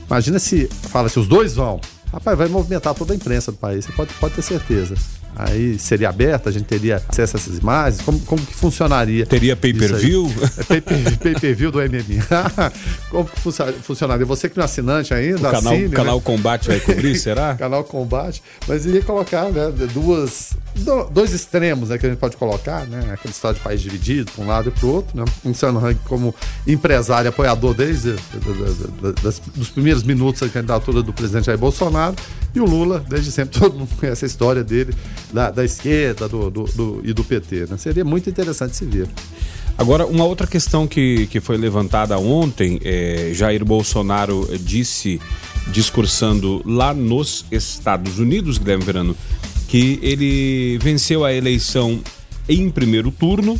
[0.05, 1.81] Imagina se, fala se os dois vão.
[2.11, 4.95] Rapaz, vai movimentar toda a imprensa do país, você pode, pode ter certeza.
[5.35, 8.01] Aí seria aberta, a gente teria acesso a essas imagens?
[8.01, 9.25] Como, como que funcionaria?
[9.25, 10.33] Teria pay-per-view?
[10.69, 10.79] É
[11.19, 12.71] pay-per-view do MMA.
[13.11, 13.39] como que
[13.81, 14.25] funcionaria?
[14.25, 16.21] Você que não é assinante ainda, o canal, assine, canal né?
[16.23, 17.55] Combate vai cobrir, será?
[17.55, 18.41] canal Combate.
[18.65, 20.53] Mas iria colocar né, duas,
[21.11, 23.11] dois extremos né, que a gente pode colocar, né?
[23.11, 25.17] Aquele estado de país dividido, para um lado e para o outro.
[25.17, 25.25] Né?
[25.43, 26.33] Luciano Hang como
[26.65, 28.15] empresário apoiador desde
[29.21, 32.15] das, dos primeiros minutos da candidatura do presidente Jair Bolsonaro.
[32.53, 34.93] E o Lula, desde sempre, todo mundo conhece a história dele
[35.35, 37.67] da, da esquerda do, do, do, e do PT.
[37.69, 37.77] Né?
[37.77, 39.07] Seria muito interessante se ver.
[39.77, 45.19] Agora, uma outra questão que, que foi levantada ontem, é, Jair Bolsonaro disse,
[45.67, 49.17] discursando lá nos Estados Unidos, Guilherme Verano,
[49.67, 51.99] que ele venceu a eleição
[52.47, 53.59] em primeiro turno,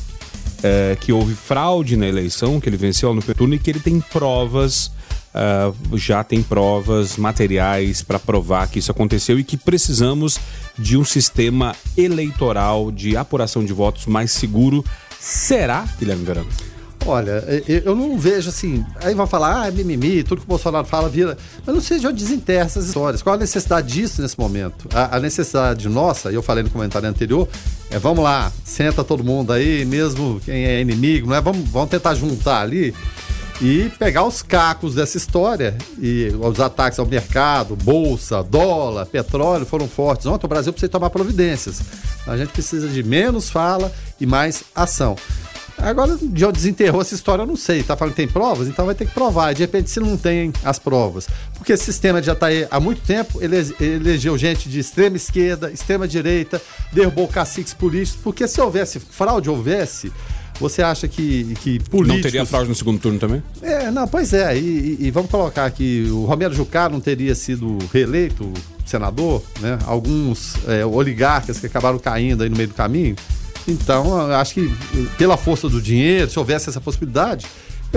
[0.63, 3.99] é, que houve fraude na eleição, que ele venceu no turno e que ele tem
[3.99, 4.91] provas.
[5.35, 10.39] Uh, já tem provas materiais para provar que isso aconteceu e que precisamos
[10.79, 14.83] de um sistema eleitoral de apuração de votos mais seguro.
[15.19, 16.47] Será, Guilherme Verano?
[17.07, 18.83] Olha, eu não vejo assim.
[18.95, 21.37] Aí vão falar, ah, é mimimi, tudo que o Bolsonaro fala vira.
[21.63, 23.21] Mas não sei de onde desenterra essas histórias.
[23.21, 24.87] Qual a necessidade disso nesse momento?
[24.91, 27.47] A, a necessidade nossa, e eu falei no comentário anterior,
[27.91, 31.41] é vamos lá, senta todo mundo aí, mesmo quem é inimigo, não é?
[31.41, 32.91] Vamos, vamos tentar juntar ali
[33.61, 39.87] e pegar os cacos dessa história e os ataques ao mercado, bolsa, dólar, petróleo foram
[39.87, 40.25] fortes.
[40.25, 41.81] Ontem o Brasil precisa tomar providências.
[42.27, 45.15] A gente precisa de menos fala e mais ação.
[45.77, 47.83] Agora, de onde desenterrou essa história, eu não sei.
[47.83, 48.67] Tá falando que tem provas?
[48.67, 49.53] Então vai ter que provar.
[49.53, 51.27] De repente, se não tem as provas.
[51.57, 55.71] Porque esse sistema já está aí há muito tempo, ele elegeu gente de extrema esquerda,
[55.71, 56.61] extrema direita,
[56.93, 58.21] derrubou caciques políticos.
[58.23, 60.11] Porque se houvesse fraude, houvesse.
[60.59, 62.15] Você acha que, que políticos...
[62.15, 63.43] Não teria fraude no segundo turno também?
[63.61, 64.57] É, não, pois é.
[64.57, 68.51] E, e, e vamos colocar que o Romero Jucá não teria sido reeleito
[68.85, 69.77] senador, né?
[69.85, 73.15] Alguns é, oligarcas que acabaram caindo aí no meio do caminho.
[73.67, 74.71] Então, eu acho que
[75.17, 77.47] pela força do dinheiro, se houvesse essa possibilidade,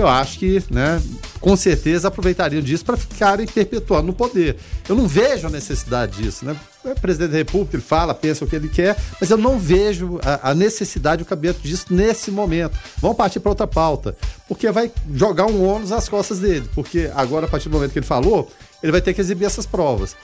[0.01, 1.01] eu acho que, né,
[1.39, 4.57] com certeza aproveitariam disso para ficarem perpetuando no poder.
[4.87, 6.55] Eu não vejo a necessidade disso, né?
[6.83, 10.19] O presidente da República, ele fala, pensa o que ele quer, mas eu não vejo
[10.23, 12.77] a, a necessidade, o cabimento disso nesse momento.
[12.97, 14.15] Vamos partir para outra pauta,
[14.47, 17.99] porque vai jogar um ônus nas costas dele, porque agora, a partir do momento que
[17.99, 18.49] ele falou,
[18.81, 20.15] ele vai ter que exibir essas provas.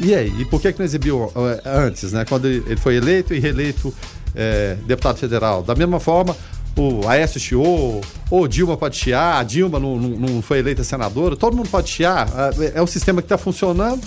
[0.00, 0.32] E aí?
[0.40, 2.24] E por que, que não exibiu eh, antes, né?
[2.24, 3.92] Quando ele foi eleito e reeleito
[4.34, 5.62] é, deputado federal.
[5.62, 6.36] Da mesma forma,
[6.78, 11.36] o Aécio chiou, ou Dilma pode chiar, a Dilma não, não, não, foi eleita senadora,
[11.36, 12.28] todo mundo pode chiar.
[12.60, 14.06] É, é um sistema que está funcionando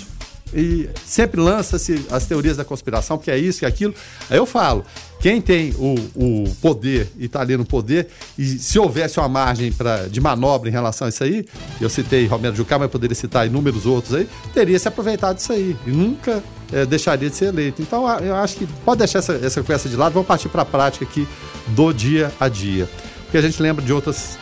[0.54, 3.94] e sempre lança-se as teorias da conspiração, porque é isso, que é aquilo.
[4.28, 4.84] Aí eu falo,
[5.20, 8.08] quem tem o, o poder e está ali no poder,
[8.38, 11.46] e se houvesse uma margem pra, de manobra em relação a isso aí,
[11.80, 15.76] eu citei Romero Jucá, mas poderia citar inúmeros outros aí, teria se aproveitado disso aí.
[15.86, 17.82] E nunca é, deixaria de ser eleito.
[17.82, 20.64] Então eu acho que pode deixar essa, essa conversa de lado, vamos partir para a
[20.66, 21.26] prática aqui
[21.68, 22.88] do dia a dia.
[23.24, 24.38] Porque a gente lembra de outras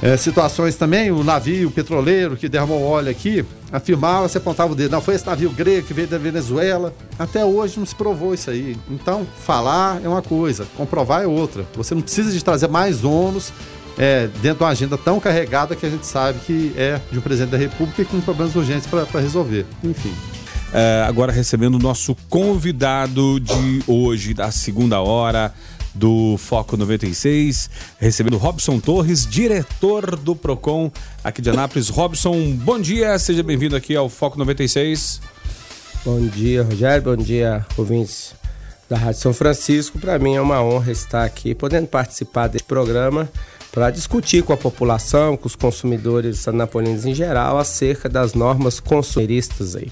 [0.00, 4.92] é, situações também, o navio petroleiro que derramou óleo aqui, afirmava, você apontava o dedo,
[4.92, 6.94] não, foi esse navio grego que veio da Venezuela.
[7.18, 8.76] Até hoje não se provou isso aí.
[8.88, 11.66] Então, falar é uma coisa, comprovar é outra.
[11.74, 13.52] Você não precisa de trazer mais ônus
[13.98, 17.22] é, dentro de uma agenda tão carregada que a gente sabe que é de um
[17.22, 19.66] presidente da República e com problemas urgentes para resolver.
[19.82, 20.14] Enfim.
[20.72, 25.52] É, agora recebendo o nosso convidado de hoje, da segunda hora
[25.94, 30.92] do Foco 96, recebendo Robson Torres, diretor do Procon
[31.24, 31.88] aqui de Anápolis.
[31.88, 35.20] Robson, bom dia, seja bem-vindo aqui ao Foco 96.
[36.04, 38.34] Bom dia, Rogério, bom dia, ouvintes
[38.88, 39.98] da Rádio São Francisco.
[39.98, 43.28] Para mim é uma honra estar aqui, podendo participar desse programa
[43.72, 49.74] para discutir com a população, com os consumidores anapolinos em geral, acerca das normas consumeristas
[49.74, 49.90] aí.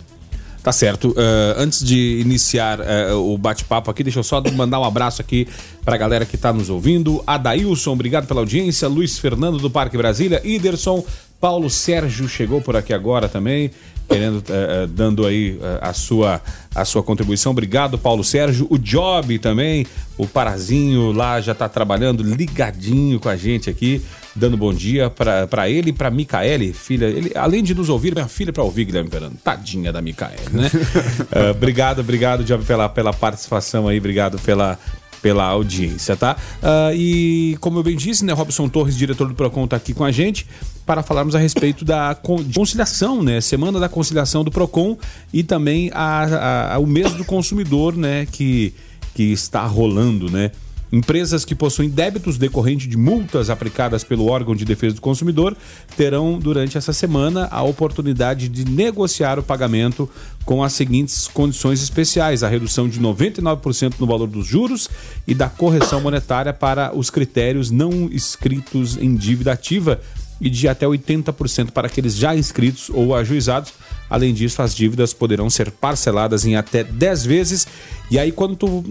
[0.66, 1.11] Tá certo.
[1.11, 5.46] Uh, antes de iniciar uh, o bate-papo aqui, deixa eu só mandar um abraço aqui
[5.85, 7.22] pra galera que tá nos ouvindo.
[7.24, 8.88] Adailson, obrigado pela audiência.
[8.88, 10.40] Luiz Fernando do Parque Brasília.
[10.42, 11.05] Iderson,
[11.40, 13.70] Paulo Sérgio chegou por aqui agora também
[14.09, 16.42] querendo, uh, dando aí a, sua,
[16.74, 17.52] a sua contribuição.
[17.52, 18.66] Obrigado, Paulo Sérgio.
[18.68, 19.87] O Job também,
[20.18, 24.02] o Parazinho lá já está trabalhando ligadinho com a gente aqui,
[24.37, 27.07] dando bom dia para ele e para Micaele, filha.
[27.07, 29.37] Ele, além de nos ouvir, minha filha para ouvir, Guilherme Fernando.
[29.42, 30.70] Tadinha da Micaele, né?
[30.72, 34.79] uh, obrigado, obrigado, Job, pela, pela participação aí, obrigado pela
[35.22, 36.37] pela audiência, tá?
[36.62, 40.05] Uh, e como eu bem disse, né, Robson Torres, diretor do Procon, está aqui com
[40.05, 40.46] a gente
[40.85, 42.14] para falarmos a respeito da
[42.55, 43.40] conciliação, né?
[43.40, 44.96] Semana da conciliação do Procon
[45.33, 48.25] e também a, a, a, o mês do consumidor, né?
[48.31, 48.72] Que,
[49.14, 50.53] que está rolando, né?
[50.92, 55.57] Empresas que possuem débitos decorrentes de multas aplicadas pelo órgão de defesa do consumidor
[55.96, 60.09] terão, durante essa semana, a oportunidade de negociar o pagamento
[60.44, 64.88] com as seguintes condições especiais: a redução de 99% no valor dos juros
[65.27, 70.01] e da correção monetária para os critérios não escritos em dívida ativa
[70.40, 73.72] e de até 80% para aqueles já inscritos ou ajuizados.
[74.09, 77.66] Além disso, as dívidas poderão ser parceladas em até 10 vezes.
[78.11, 78.85] E aí, quando tu,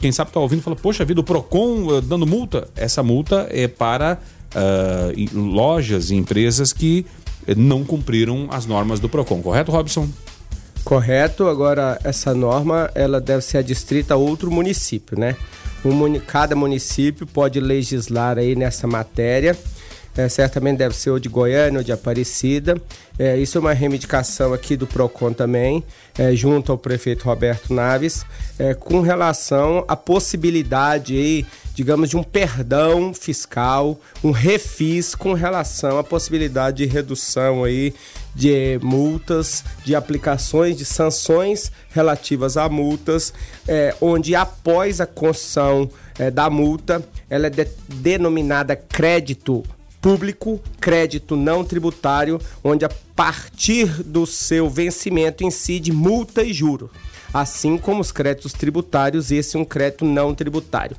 [0.00, 2.68] quem sabe está ouvindo, fala: Poxa vida, o Procon uh, dando multa.
[2.74, 4.18] Essa multa é para
[4.54, 7.06] uh, lojas e empresas que
[7.56, 10.08] não cumpriram as normas do Procon, correto, Robson?
[10.84, 11.48] Correto.
[11.48, 15.36] Agora, essa norma ela deve ser adstrita a outro município, né?
[15.84, 19.56] Um, cada município pode legislar aí nessa matéria
[20.16, 22.80] é, certamente deve ser o de Goiânia ou de Aparecida.
[23.18, 25.84] É, isso é uma reivindicação aqui do PROCON também,
[26.18, 28.24] é, junto ao prefeito Roberto Naves,
[28.58, 31.46] é, com relação à possibilidade aí
[31.76, 37.92] digamos, de um perdão fiscal, um refis com relação à possibilidade de redução aí
[38.34, 43.30] de multas, de aplicações de sanções relativas a multas,
[43.68, 49.62] é, onde após a construção é, da multa, ela é de, denominada crédito
[50.06, 56.88] público, crédito não tributário, onde a partir do seu vencimento incide multa e juro
[57.40, 60.96] assim como os créditos tributários, esse é um crédito não tributário.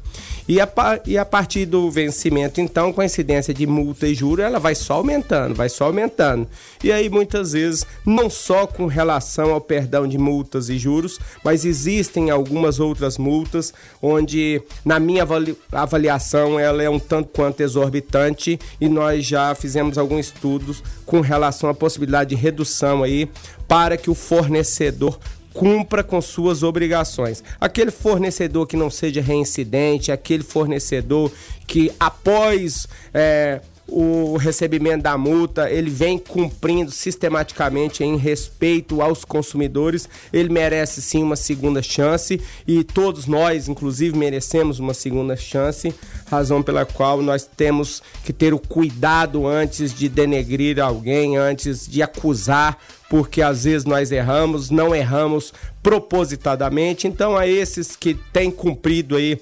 [0.47, 0.69] E a,
[1.05, 4.75] e a partir do vencimento, então, com a incidência de multa e juro, ela vai
[4.75, 6.47] só aumentando, vai só aumentando.
[6.83, 11.65] E aí, muitas vezes, não só com relação ao perdão de multas e juros, mas
[11.65, 15.25] existem algumas outras multas onde, na minha
[15.71, 21.69] avaliação, ela é um tanto quanto exorbitante e nós já fizemos alguns estudos com relação
[21.69, 23.27] à possibilidade de redução aí
[23.67, 25.19] para que o fornecedor
[25.58, 27.43] cumpra com suas obrigações.
[27.60, 31.32] Aquele fornecedor que não seja reincidente, aquele fornecedor
[31.66, 40.08] que após é, o recebimento da multa, ele vem cumprindo sistematicamente em respeito aos consumidores,
[40.32, 45.91] ele merece sim uma segunda chance e todos nós, inclusive, merecemos uma segunda chance,
[46.30, 52.03] razão pela qual nós temos que ter o cuidado antes de denegrir alguém, antes de
[52.03, 52.78] acusar
[53.10, 57.08] porque às vezes nós erramos, não erramos propositadamente.
[57.08, 59.39] Então, a esses que têm cumprido aí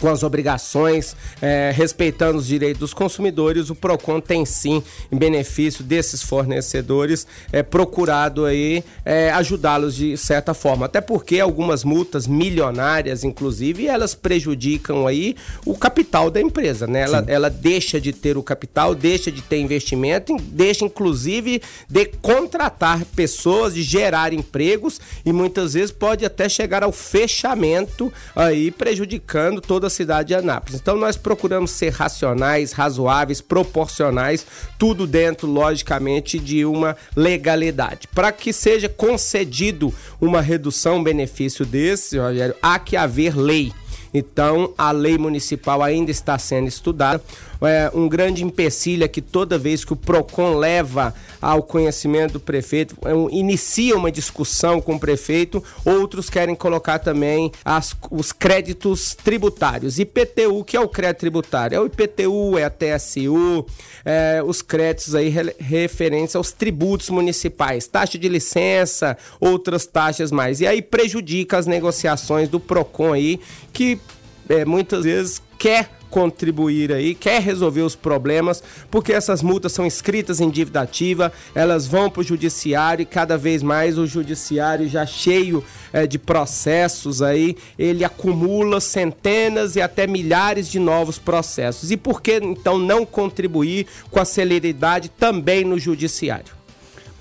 [0.00, 5.84] com as obrigações, é, respeitando os direitos dos consumidores, o Procon tem sim, em benefício
[5.84, 10.86] desses fornecedores, é, procurado aí é, ajudá-los de certa forma.
[10.86, 17.02] Até porque algumas multas milionárias, inclusive, elas prejudicam aí o capital da empresa, né?
[17.02, 23.04] Ela, ela deixa de ter o capital, deixa de ter investimento, deixa inclusive de contratar
[23.16, 29.81] pessoas, de gerar empregos e muitas vezes pode até chegar ao fechamento aí prejudicando todo
[29.82, 30.80] toda a cidade de Anápolis.
[30.80, 34.46] Então nós procuramos ser racionais, razoáveis, proporcionais,
[34.78, 38.06] tudo dentro, logicamente, de uma legalidade.
[38.14, 43.72] Para que seja concedido uma redução, benefício desse, Rogério, há que haver lei.
[44.14, 47.22] Então, a lei municipal ainda está sendo estudada.
[47.62, 52.40] É um grande empecilho é que toda vez que o PROCON leva ao conhecimento do
[52.40, 59.14] prefeito, é inicia uma discussão com o prefeito, outros querem colocar também as, os créditos
[59.14, 59.98] tributários.
[59.98, 61.76] IPTU, que é o crédito tributário?
[61.76, 63.64] É o IPTU, é a TSU,
[64.04, 70.60] é, os créditos aí re, referentes aos tributos municipais, taxa de licença, outras taxas mais.
[70.60, 73.40] E aí prejudica as negociações do PROCON aí,
[73.72, 74.00] que
[74.48, 80.40] é, muitas vezes quer contribuir aí, quer resolver os problemas, porque essas multas são escritas
[80.40, 85.06] em dívida ativa, elas vão para o judiciário e cada vez mais o judiciário já
[85.06, 91.90] cheio é, de processos aí, ele acumula centenas e até milhares de novos processos.
[91.90, 96.61] E por que então não contribuir com a celeridade também no judiciário?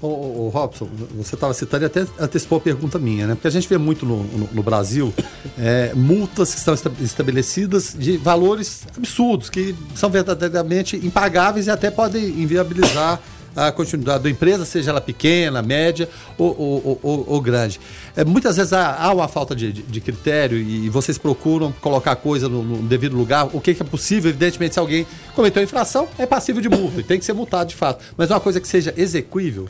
[0.01, 3.35] O, Robson, você estava citando e até antecipou a pergunta minha, né?
[3.35, 5.13] Porque a gente vê muito no, no, no Brasil
[5.59, 12.23] é, multas que são estabelecidas de valores absurdos, que são verdadeiramente impagáveis e até podem
[12.23, 13.21] inviabilizar
[13.55, 17.79] a continuidade da empresa, seja ela pequena, média ou, ou, ou, ou grande.
[18.15, 22.11] É, muitas vezes há, há uma falta de, de, de, critério e vocês procuram colocar
[22.11, 23.49] a coisa no, no devido lugar.
[23.53, 24.29] O que, que, é possível?
[24.29, 27.75] Evidentemente, se alguém cometeu infração, é passível de multa e tem que ser multado de
[27.75, 28.03] fato.
[28.17, 29.67] Mas uma coisa que seja execuível.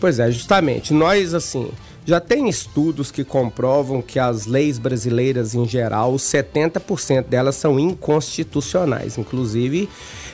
[0.00, 0.92] Pois é, justamente.
[0.92, 1.70] Nós, assim,
[2.04, 9.18] já tem estudos que comprovam que as leis brasileiras em geral, 70% delas são inconstitucionais,
[9.18, 9.88] inclusive.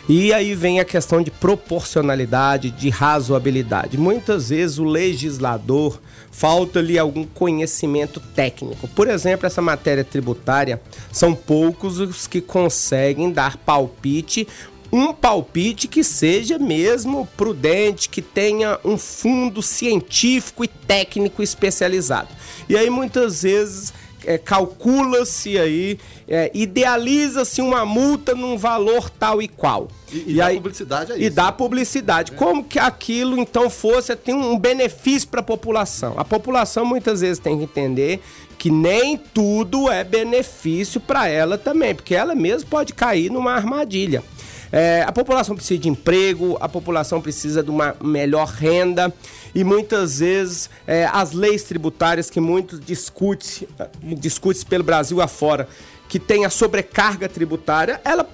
[0.09, 3.99] E aí vem a questão de proporcionalidade, de razoabilidade.
[3.99, 6.01] Muitas vezes o legislador
[6.31, 8.89] falta-lhe algum conhecimento técnico.
[8.89, 10.81] Por exemplo, essa matéria tributária,
[11.13, 14.49] são poucos os que conseguem dar palpite
[14.91, 22.29] um palpite que seja mesmo prudente, que tenha um fundo científico e técnico especializado.
[22.69, 23.93] E aí muitas vezes
[24.25, 29.89] é, calcula-se aí, é, idealiza-se uma multa num valor tal e qual.
[30.13, 31.25] E, e, e dá aí, publicidade a isso.
[31.25, 32.33] E dá publicidade.
[32.33, 32.35] É.
[32.35, 36.15] Como que aquilo então fosse ter um benefício para a população?
[36.17, 38.21] A população muitas vezes tem que entender
[38.59, 44.23] que nem tudo é benefício para ela também, porque ela mesma pode cair numa armadilha.
[44.71, 49.13] É, a população precisa de emprego, a população precisa de uma melhor renda
[49.55, 53.69] e muitas vezes é, as leis tributárias que muitos discute,
[54.03, 55.69] discute pelo Brasil afora,
[56.09, 58.29] que tem a sobrecarga tributária, ela,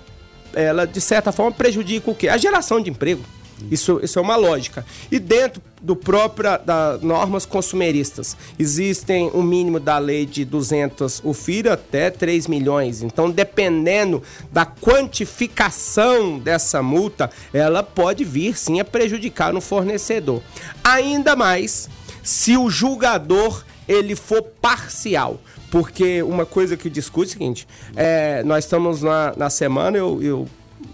[0.52, 2.28] ela de certa forma prejudica o quê?
[2.28, 3.22] A geração de emprego.
[3.70, 4.84] Isso, isso é uma lógica.
[5.10, 11.70] E dentro do próprio das normas consumeristas, existem um mínimo da lei de 200 UFIR
[11.70, 13.02] até 3 milhões.
[13.02, 20.42] Então, dependendo da quantificação dessa multa, ela pode vir sim a prejudicar no fornecedor.
[20.82, 21.88] Ainda mais
[22.22, 25.40] se o julgador ele for parcial.
[25.70, 30.22] Porque uma coisa que discute é o seguinte: é, nós estamos na, na semana, eu,
[30.22, 30.48] eu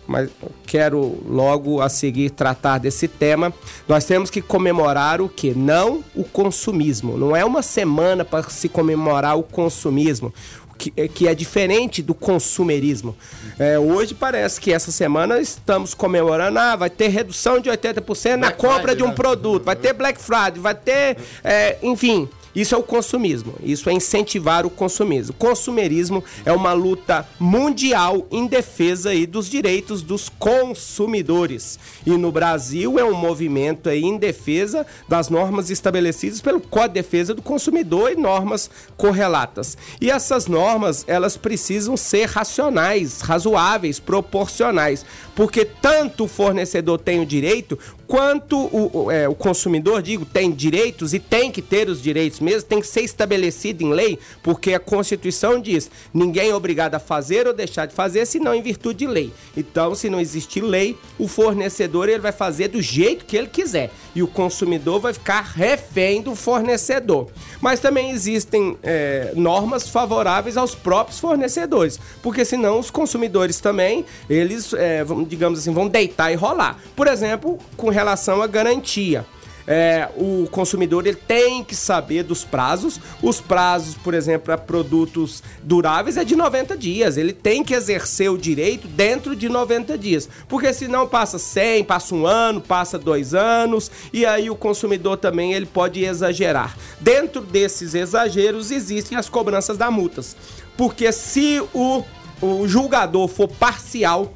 [0.07, 0.29] mas
[0.67, 3.53] quero logo a seguir tratar desse tema.
[3.89, 5.55] Nós temos que comemorar o que?
[5.55, 7.17] Não o consumismo.
[7.17, 10.33] Não é uma semana para se comemorar o consumismo.
[10.77, 13.15] Que, é, que é diferente do consumerismo.
[13.59, 18.51] É, hoje parece que essa semana estamos comemorando, ah, vai ter redução de 80% na
[18.51, 19.15] compra de um né?
[19.15, 23.55] produto, vai ter Black Friday, vai ter, é, enfim, isso é o consumismo.
[23.63, 25.35] Isso é incentivar o consumismo.
[25.35, 31.79] Consumerismo é uma luta mundial em defesa aí dos direitos dos consumidores.
[32.05, 36.95] E no Brasil é um movimento aí em defesa das normas estabelecidas pelo Código de
[36.95, 39.77] Defesa do Consumidor e normas correlatas.
[40.01, 45.05] E essas normas, elas precisam ser racionais, razoáveis, proporcionais,
[45.37, 47.79] porque tanto o fornecedor tem o direito
[48.11, 52.69] quanto o, é, o consumidor, digo, tem direitos e tem que ter os direitos mesmo,
[52.69, 57.47] tem que ser estabelecido em lei, porque a Constituição diz: ninguém é obrigado a fazer
[57.47, 59.33] ou deixar de fazer, senão em virtude de lei.
[59.57, 63.91] Então, se não existir lei, o fornecedor ele vai fazer do jeito que ele quiser
[64.15, 67.29] e o consumidor vai ficar refém do fornecedor.
[67.61, 74.73] Mas também existem é, normas favoráveis aos próprios fornecedores, porque senão os consumidores também, eles,
[74.75, 76.79] é, digamos assim, vão deitar e rolar.
[76.97, 79.25] Por exemplo, com relação à garantia.
[79.73, 82.99] É, o consumidor ele tem que saber dos prazos.
[83.23, 87.17] Os prazos, por exemplo, para produtos duráveis é de 90 dias.
[87.17, 90.29] Ele tem que exercer o direito dentro de 90 dias.
[90.49, 93.93] Porque senão passa 100, passa um ano, passa dois anos.
[94.13, 96.77] E aí o consumidor também ele pode exagerar.
[96.99, 100.37] Dentro desses exageros existem as cobranças da multas.
[100.77, 102.03] Porque se o,
[102.43, 104.35] o julgador for parcial,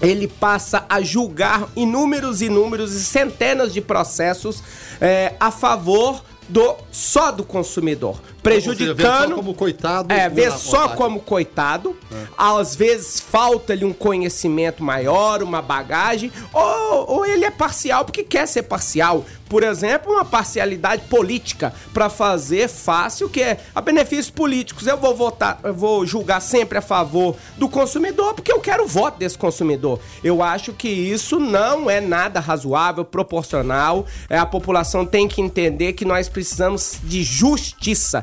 [0.00, 4.62] ele passa a julgar inúmeros, inúmeros e centenas de processos
[5.00, 8.96] é, a favor do só do consumidor, prejudicando.
[8.96, 10.12] Seja, só como coitado.
[10.12, 11.96] É, vê só como coitado.
[12.12, 12.26] É.
[12.36, 18.46] Às vezes falta-lhe um conhecimento maior, uma bagagem, ou, ou ele é parcial porque quer
[18.46, 19.24] ser parcial.
[19.48, 24.86] Por exemplo, uma parcialidade política para fazer fácil que é a benefícios políticos.
[24.86, 28.86] Eu vou votar, eu vou julgar sempre a favor do consumidor porque eu quero o
[28.86, 30.00] voto desse consumidor.
[30.22, 34.04] Eu acho que isso não é nada razoável, proporcional.
[34.28, 38.22] É, a população tem que entender que nós precisamos de justiça.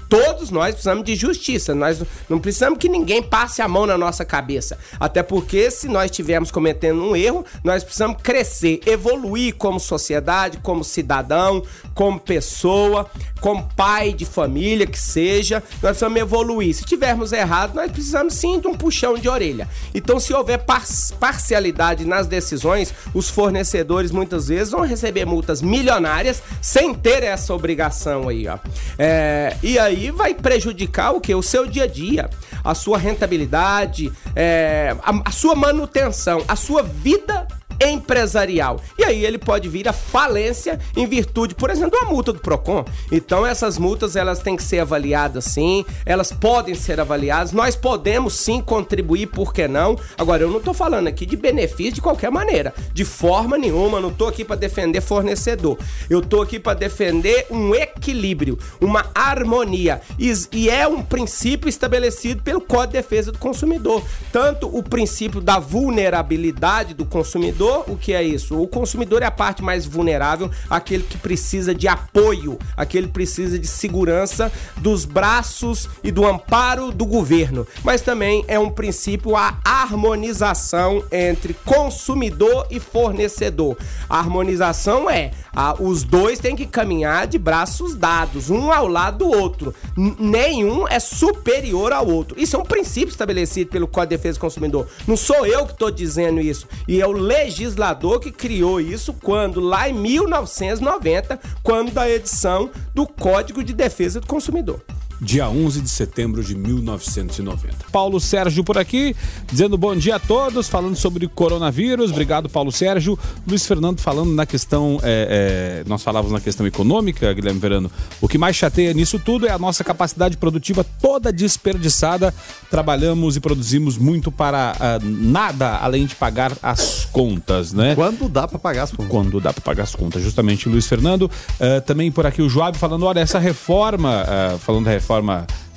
[0.11, 1.73] Todos nós precisamos de justiça.
[1.73, 4.77] Nós não precisamos que ninguém passe a mão na nossa cabeça.
[4.99, 10.83] Até porque, se nós estivermos cometendo um erro, nós precisamos crescer, evoluir como sociedade, como
[10.83, 11.63] cidadão,
[11.95, 13.09] como pessoa,
[13.39, 15.63] como pai de família que seja.
[15.75, 16.75] Nós precisamos evoluir.
[16.75, 19.69] Se tivermos errado, nós precisamos sim de um puxão de orelha.
[19.95, 20.83] Então, se houver par
[21.21, 28.27] parcialidade nas decisões, os fornecedores muitas vezes vão receber multas milionárias sem ter essa obrigação
[28.27, 28.57] aí, ó.
[28.99, 31.35] É, e aí vai prejudicar o que?
[31.35, 32.29] O seu dia a dia,
[32.63, 37.45] a sua rentabilidade, é, a, a sua manutenção, a sua vida
[37.81, 38.79] empresarial.
[38.97, 42.39] E aí ele pode vir a falência em virtude, por exemplo, de uma multa do
[42.39, 42.85] Procon.
[43.11, 47.51] Então essas multas elas têm que ser avaliadas sim, elas podem ser avaliadas.
[47.51, 49.97] Nós podemos sim contribuir, por que não?
[50.17, 54.09] Agora eu não estou falando aqui de benefício de qualquer maneira, de forma nenhuma, não
[54.09, 55.77] estou aqui para defender fornecedor.
[56.09, 60.01] Eu estou aqui para defender um equilíbrio, uma harmonia.
[60.19, 65.39] E, e é um princípio estabelecido pelo Código de Defesa do Consumidor, tanto o princípio
[65.39, 68.61] da vulnerabilidade do consumidor consumidor, o que é isso?
[68.61, 73.57] O consumidor é a parte mais vulnerável, aquele que precisa de apoio, aquele que precisa
[73.57, 77.65] de segurança dos braços e do amparo do governo.
[77.83, 83.77] Mas também é um princípio a harmonização entre consumidor e fornecedor.
[84.09, 89.19] A harmonização é a, os dois têm que caminhar de braços dados, um ao lado
[89.19, 89.73] do outro.
[89.97, 92.39] N nenhum é superior ao outro.
[92.39, 94.87] Isso é um princípio estabelecido pelo Código de Defesa do Consumidor.
[95.07, 96.67] Não sou eu que estou dizendo isso.
[96.87, 102.71] E é o legislador legislador que criou isso quando lá em 1990, quando da edição
[102.93, 104.81] do Código de Defesa do Consumidor.
[105.21, 107.85] Dia 11 de setembro de 1990.
[107.91, 109.15] Paulo Sérgio por aqui,
[109.45, 112.09] dizendo bom dia a todos, falando sobre coronavírus.
[112.09, 113.17] Obrigado, Paulo Sérgio.
[113.47, 117.91] Luiz Fernando falando na questão, é, é, nós falávamos na questão econômica, Guilherme Verano.
[118.19, 122.33] O que mais chateia nisso tudo é a nossa capacidade produtiva toda desperdiçada.
[122.71, 127.93] Trabalhamos e produzimos muito para uh, nada além de pagar as contas, né?
[127.93, 129.07] Quando dá para pagar as contas.
[129.07, 131.23] Quando dá para pagar as contas, justamente, Luiz Fernando.
[131.23, 135.10] Uh, também por aqui o Joab falando, olha, essa reforma, uh, falando da reforma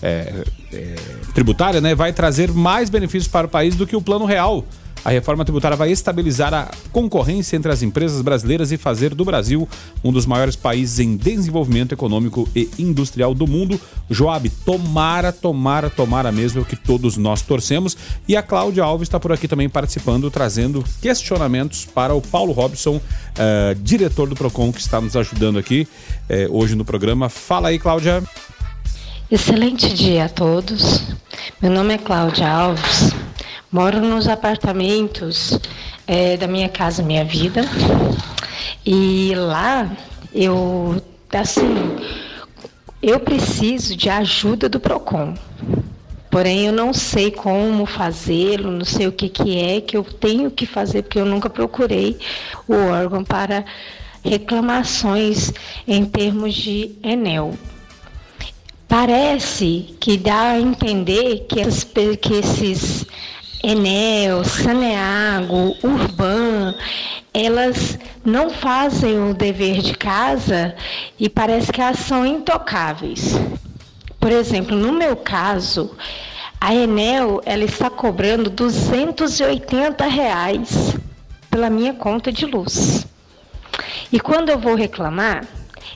[0.03, 0.95] é, é,
[1.35, 4.65] tributária, né, vai trazer mais benefícios para o país do que o plano real.
[5.05, 9.69] A reforma tributária vai estabilizar a concorrência entre as empresas brasileiras e fazer do Brasil
[10.03, 13.79] um dos maiores países em desenvolvimento econômico e industrial do mundo.
[14.09, 17.95] Joab, tomara, tomara, tomara mesmo é que todos nós torcemos.
[18.27, 22.97] E a Cláudia Alves está por aqui também participando, trazendo questionamentos para o Paulo Robson,
[22.97, 25.87] uh, diretor do PROCON, que está nos ajudando aqui
[26.31, 27.29] uh, hoje no programa.
[27.29, 28.23] Fala aí, Cláudia.
[29.35, 31.03] Excelente dia a todos.
[31.61, 33.11] Meu nome é Cláudia Alves.
[33.69, 35.59] Moro nos apartamentos
[36.07, 37.63] é, da minha casa Minha Vida.
[38.87, 39.91] E lá
[40.33, 41.97] eu, assim,
[43.03, 45.35] eu preciso de ajuda do PROCON.
[46.31, 50.49] Porém, eu não sei como fazê-lo, não sei o que, que é que eu tenho
[50.49, 52.17] que fazer, porque eu nunca procurei
[52.69, 53.65] o órgão para
[54.23, 55.53] reclamações
[55.89, 57.53] em termos de Enel.
[58.89, 61.63] Parece que dá a entender que,
[62.17, 63.07] que esses
[63.63, 66.75] Enel, Saneago, Urban,
[67.33, 70.75] elas não fazem o dever de casa
[71.19, 73.35] e parece que elas são intocáveis.
[74.21, 75.97] Por exemplo, no meu caso,
[76.61, 80.95] a Enel ela está cobrando 280 reais
[81.51, 83.07] pela minha conta de luz.
[84.13, 85.47] E quando eu vou reclamar,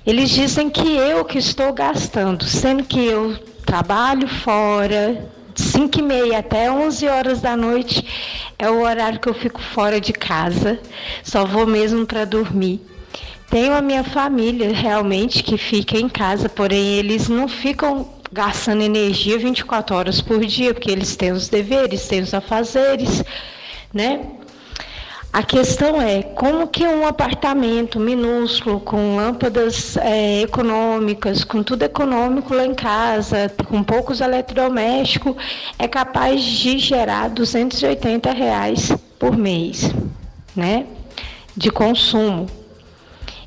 [0.06, 6.38] eles dizem que eu que estou gastando, sendo que eu trabalho fora, 5 e meia
[6.38, 8.04] até 11 horas da noite
[8.58, 10.78] é o horário que eu fico fora de casa,
[11.22, 12.80] só vou mesmo para dormir.
[13.50, 19.38] Tenho a minha família realmente que fica em casa, porém eles não ficam gastando energia
[19.38, 23.24] 24 horas por dia, porque eles têm os deveres, têm os afazeres,
[23.92, 24.20] né?
[25.30, 32.54] A questão é como que um apartamento minúsculo, com lâmpadas é, econômicas, com tudo econômico
[32.54, 35.36] lá em casa, com poucos eletrodomésticos,
[35.78, 39.92] é capaz de gerar 280 reais por mês,
[40.56, 40.86] né?
[41.54, 42.46] De consumo.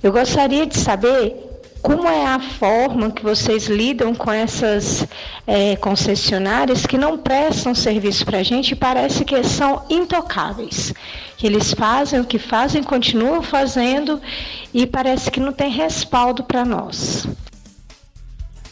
[0.03, 1.40] Eu gostaria de saber
[1.81, 5.05] como é a forma que vocês lidam com essas
[5.47, 10.93] é, concessionárias que não prestam serviço para a gente parece que são intocáveis.
[11.37, 14.21] Que eles fazem o que fazem, continuam fazendo
[14.73, 17.27] e parece que não tem respaldo para nós.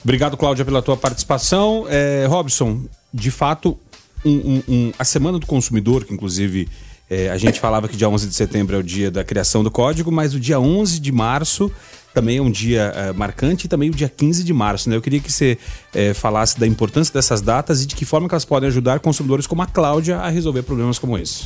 [0.04, 1.86] Obrigado, Cláudia, pela tua participação.
[1.90, 2.84] É, Robson,
[3.14, 3.78] de fato,
[4.24, 6.70] um, um, um, a Semana do Consumidor, que inclusive
[7.10, 9.72] é, a gente falava que dia 11 de setembro é o dia da criação do
[9.72, 11.72] código, mas o dia 11 de março
[12.20, 14.90] também é um dia uh, marcante e também o dia 15 de março.
[14.90, 14.96] Né?
[14.98, 15.58] Eu queria que você
[15.96, 19.48] uh, falasse da importância dessas datas e de que forma que elas podem ajudar consumidores
[19.48, 21.46] como a Cláudia a resolver problemas como esse.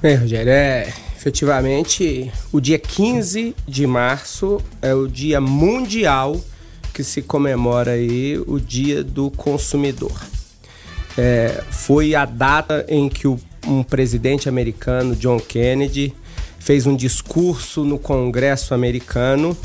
[0.00, 6.40] Bem, Rogério, é, efetivamente o dia 15 de março é o dia mundial
[6.94, 10.18] que se comemora aí o dia do consumidor.
[11.18, 13.36] É, foi a data em que o,
[13.66, 16.14] um presidente americano, John Kennedy,
[16.60, 19.56] fez um discurso no Congresso americano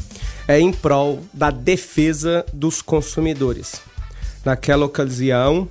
[0.47, 3.81] é, em prol da defesa dos consumidores.
[4.43, 5.67] Naquela ocasião,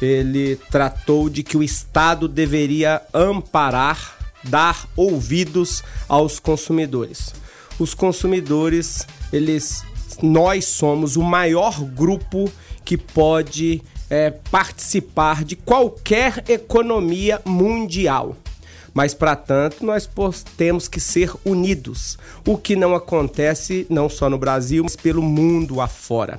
[0.00, 7.34] ele tratou de que o Estado deveria amparar, dar ouvidos aos consumidores.
[7.78, 9.82] Os consumidores, eles,
[10.22, 12.50] nós somos o maior grupo
[12.84, 18.36] que pode é, participar de qualquer economia mundial.
[18.98, 20.10] Mas, para tanto, nós
[20.56, 25.80] temos que ser unidos, o que não acontece não só no Brasil, mas pelo mundo
[25.80, 26.36] afora.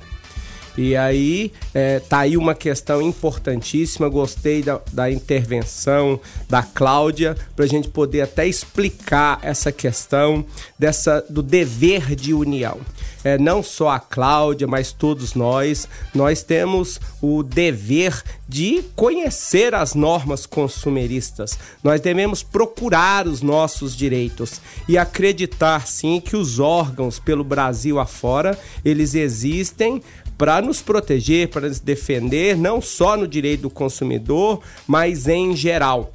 [0.76, 4.10] E aí é, tá aí uma questão importantíssima.
[4.10, 10.44] Gostei da, da intervenção da Cláudia para a gente poder até explicar essa questão
[10.78, 12.78] dessa do dever de união
[13.24, 19.94] é, não só a Cláudia, mas todos nós, nós temos o dever de conhecer as
[19.94, 21.58] normas consumeristas.
[21.82, 28.58] Nós devemos procurar os nossos direitos e acreditar sim que os órgãos pelo Brasil afora,
[28.84, 30.02] eles existem
[30.40, 36.10] para nos proteger, para nos defender, não só no direito do consumidor, mas em geral.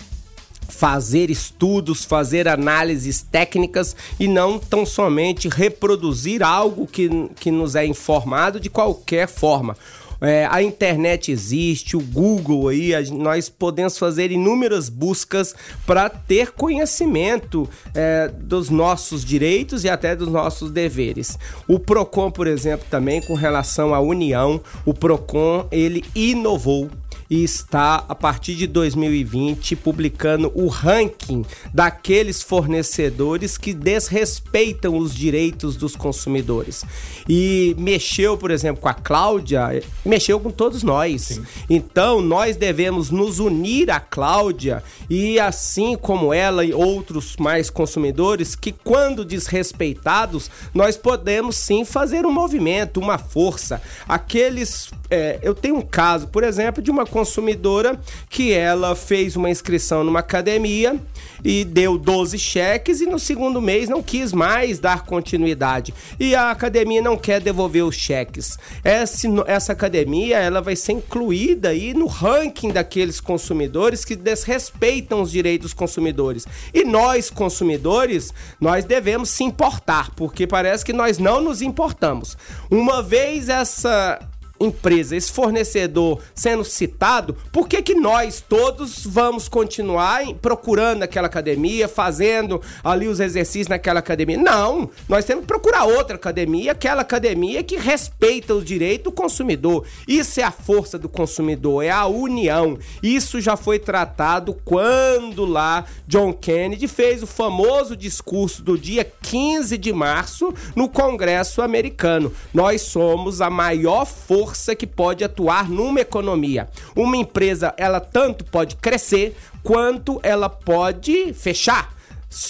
[0.68, 7.10] Fazer estudos, fazer análises técnicas e não tão somente reproduzir algo que,
[7.40, 9.76] que nos é informado de qualquer forma.
[10.22, 15.54] É, a internet existe, o Google aí, a, nós podemos fazer inúmeras buscas
[15.86, 21.38] para ter conhecimento é, dos nossos direitos e até dos nossos deveres.
[21.68, 26.90] O Procon, por exemplo, também com relação à União, o Procon ele inovou
[27.30, 35.76] e está, a partir de 2020, publicando o ranking daqueles fornecedores que desrespeitam os direitos
[35.76, 36.84] dos consumidores.
[37.28, 41.22] E mexeu, por exemplo, com a Cláudia, mexeu com todos nós.
[41.22, 41.46] Sim.
[41.70, 48.56] Então, nós devemos nos unir à Cláudia e, assim como ela e outros mais consumidores,
[48.56, 53.82] que quando desrespeitados, nós podemos sim fazer um movimento, uma força.
[54.08, 54.92] Aqueles.
[55.10, 57.98] É, eu tenho um caso, por exemplo, de uma consumidora
[58.30, 61.00] que ela fez uma inscrição numa academia
[61.46, 65.94] e deu 12 cheques e no segundo mês não quis mais dar continuidade.
[66.20, 68.60] E a academia não quer devolver os cheques.
[68.84, 75.32] Essa, essa academia ela vai ser incluída aí no ranking daqueles consumidores que desrespeitam os
[75.32, 76.46] direitos dos consumidores.
[76.74, 82.38] E nós, consumidores, nós devemos se importar, porque parece que nós não nos importamos.
[82.70, 84.20] Uma vez essa
[84.60, 91.88] empresa, esse fornecedor sendo citado, por que, que nós todos vamos continuar procurando aquela academia,
[91.88, 94.38] fazendo ali os exercícios naquela academia?
[94.38, 99.86] Não, nós temos que procurar outra academia, aquela academia que respeita os direitos do consumidor.
[100.08, 102.78] Isso é a força do consumidor, é a união.
[103.04, 109.78] Isso já foi tratado quando lá John Kennedy fez o famoso discurso do dia 15
[109.78, 112.32] de março no Congresso americano.
[112.54, 116.70] Nós somos a maior força força que pode atuar numa economia.
[116.96, 121.96] Uma empresa, ela tanto pode crescer quanto ela pode fechar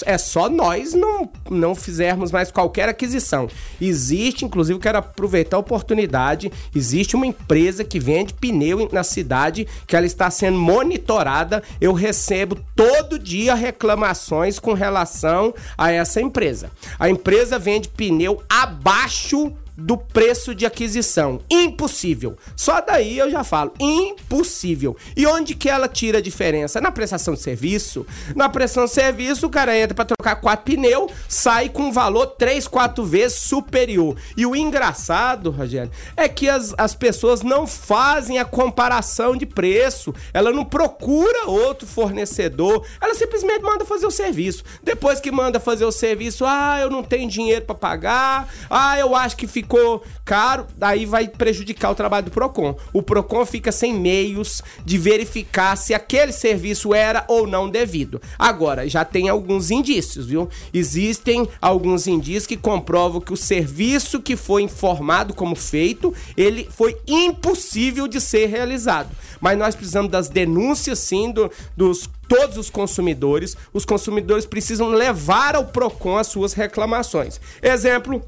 [0.04, 3.48] é só nós não, não fizermos mais qualquer aquisição.
[3.80, 9.96] Existe, inclusive, quero aproveitar a oportunidade, existe uma empresa que vende pneu na cidade, que
[9.96, 11.62] ela está sendo monitorada.
[11.80, 16.72] Eu recebo todo dia reclamações com relação a essa empresa.
[16.98, 21.42] A empresa vende pneu abaixo do preço de aquisição.
[21.50, 22.38] Impossível.
[22.56, 24.96] Só daí eu já falo, impossível.
[25.16, 26.80] E onde que ela tira a diferença?
[26.80, 28.06] Na prestação de serviço.
[28.36, 32.28] Na prestação de serviço, o cara entra para trocar quatro pneus, sai com um valor
[32.28, 34.16] três, quatro vezes superior.
[34.38, 40.14] E o engraçado, Rogério, é que as, as pessoas não fazem a comparação de preço.
[40.34, 42.86] Ela não procura outro fornecedor.
[43.02, 44.64] Ela simplesmente manda fazer o serviço.
[44.84, 48.54] Depois que manda fazer o serviço, ah, eu não tenho dinheiro para pagar.
[48.70, 52.78] Ah, eu acho que fica ficou caro, daí vai prejudicar o trabalho do Procon.
[52.94, 58.22] O Procon fica sem meios de verificar se aquele serviço era ou não devido.
[58.38, 60.48] Agora, já tem alguns indícios, viu?
[60.74, 66.96] Existem alguns indícios que comprovam que o serviço que foi informado como feito, ele foi
[67.08, 69.10] impossível de ser realizado.
[69.42, 73.56] Mas nós precisamos das denúncias, sim, do, dos todos os consumidores.
[73.74, 77.40] Os consumidores precisam levar ao Procon as suas reclamações.
[77.62, 78.24] Exemplo,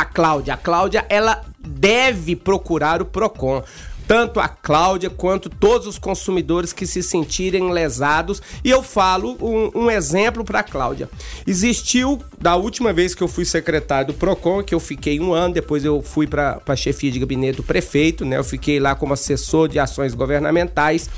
[0.00, 0.54] a Cláudia.
[0.54, 3.62] A Cláudia, ela deve procurar o Procon
[4.06, 8.42] tanto a Cláudia quanto todos os consumidores que se sentirem lesados.
[8.62, 11.08] E eu falo um, um exemplo para a Cláudia.
[11.46, 15.54] Existiu, da última vez que eu fui secretário do PROCON, que eu fiquei um ano,
[15.54, 18.38] depois eu fui para a chefia de gabinete do prefeito, né?
[18.38, 21.08] Eu fiquei lá como assessor de ações governamentais.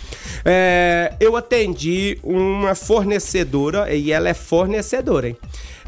[0.45, 5.37] É, eu atendi uma fornecedora, e ela é fornecedora, hein?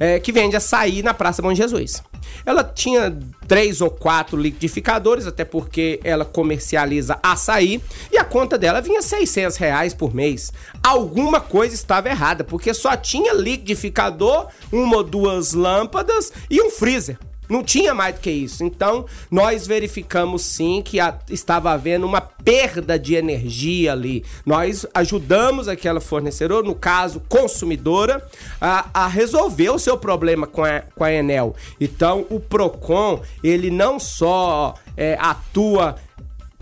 [0.00, 2.02] É, que vende açaí na Praça Bom Jesus.
[2.46, 6.87] Ela tinha três ou quatro liquidificadores, até porque ela comercializa
[7.22, 7.80] açaí,
[8.12, 10.52] e a conta dela vinha 600 reais por mês.
[10.82, 17.18] Alguma coisa estava errada, porque só tinha liquidificador, uma ou duas lâmpadas e um freezer.
[17.48, 18.62] Não tinha mais do que isso.
[18.62, 24.24] Então, nós verificamos sim que a, estava havendo uma perda de energia ali.
[24.44, 28.22] Nós ajudamos aquela fornecedora, no caso consumidora,
[28.60, 31.56] a, a resolver o seu problema com a, com a Enel.
[31.80, 35.96] Então, o PROCON, ele não só é, atua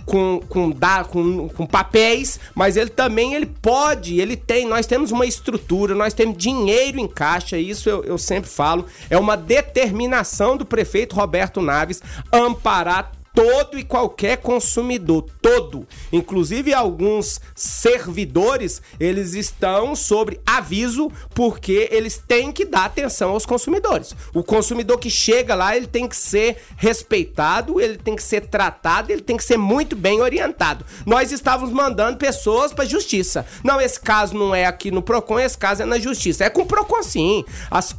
[0.07, 5.11] com, com, da, com, com papéis, mas ele também ele pode, ele tem, nós temos
[5.11, 10.57] uma estrutura, nós temos dinheiro em caixa, isso eu, eu sempre falo, é uma determinação
[10.57, 12.01] do prefeito Roberto Naves
[12.33, 22.16] amparar todo e qualquer consumidor, todo, inclusive alguns servidores, eles estão sobre aviso porque eles
[22.16, 24.16] têm que dar atenção aos consumidores.
[24.32, 29.12] O consumidor que chega lá, ele tem que ser respeitado, ele tem que ser tratado,
[29.12, 30.87] ele tem que ser muito bem orientado.
[31.05, 33.45] Nós estávamos mandando pessoas para justiça.
[33.62, 36.45] Não, esse caso não é aqui no Procon, esse caso é na justiça.
[36.45, 37.45] É com o Procon sim.
[37.70, 37.95] As,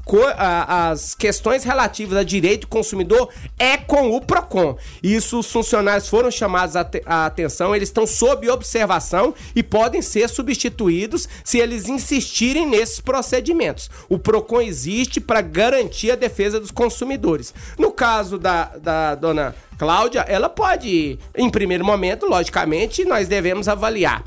[0.68, 3.30] as questões relativas a direito do consumidor
[3.60, 4.76] é com o Procon.
[5.04, 10.30] Isso os funcionários foram chamados a, a atenção, eles estão sob observação e podem ser
[10.30, 13.90] substituídos se eles insistirem nesses procedimentos.
[14.10, 17.54] O PROCON existe para garantir a defesa dos consumidores.
[17.78, 24.24] No caso da, da dona Cláudia, ela pode, em primeiro momento, logicamente, nós devemos avaliar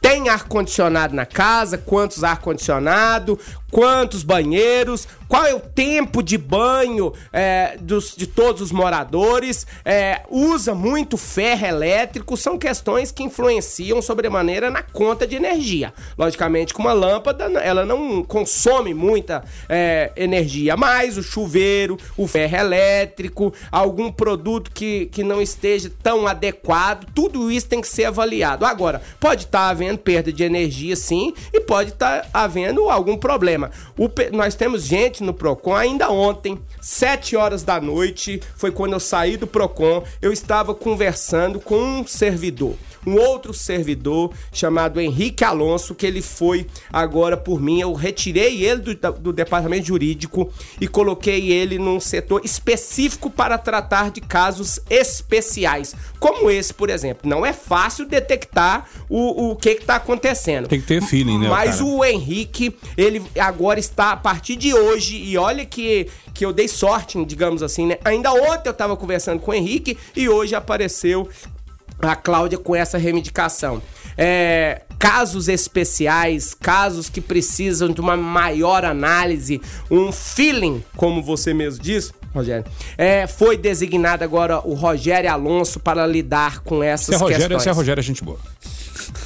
[0.00, 3.38] tem ar-condicionado na casa, quantos ar-condicionado,
[3.70, 10.22] quantos banheiros, qual é o tempo de banho é, dos, de todos os moradores, é,
[10.28, 15.92] usa muito ferro elétrico, são questões que influenciam sobremaneira na conta de energia.
[16.18, 22.56] Logicamente, com uma lâmpada, ela não consome muita é, energia, mas o chuveiro, o ferro
[22.56, 28.64] elétrico, algum produto que, que não esteja tão adequado, tudo isso tem que ser avaliado.
[28.64, 33.16] Agora, pode estar tá havendo perda de energia, sim, e pode estar tá havendo algum
[33.16, 33.59] problema.
[33.98, 39.00] O, nós temos gente no Procon ainda ontem, 7 horas da noite, foi quando eu
[39.00, 42.76] saí do Procon, eu estava conversando com um servidor
[43.06, 47.80] um outro servidor chamado Henrique Alonso, que ele foi agora por mim.
[47.80, 54.10] Eu retirei ele do, do departamento jurídico e coloquei ele num setor específico para tratar
[54.10, 57.28] de casos especiais, como esse, por exemplo.
[57.28, 60.68] Não é fácil detectar o, o que está acontecendo.
[60.68, 61.48] Tem que ter feeling, né?
[61.48, 61.84] Mas cara?
[61.84, 66.68] o Henrique, ele agora está a partir de hoje, e olha que, que eu dei
[66.68, 67.98] sorte, digamos assim, né?
[68.04, 71.28] Ainda ontem eu estava conversando com o Henrique e hoje apareceu
[72.02, 73.82] a Cláudia com essa reivindicação.
[74.16, 81.82] É, casos especiais, casos que precisam de uma maior análise, um feeling, como você mesmo
[81.82, 82.64] disse, Rogério.
[82.96, 87.62] É, foi designado agora o Rogério Alonso para lidar com essas se é Rogério, questões.
[87.62, 88.38] Se é Rogério, é gente boa.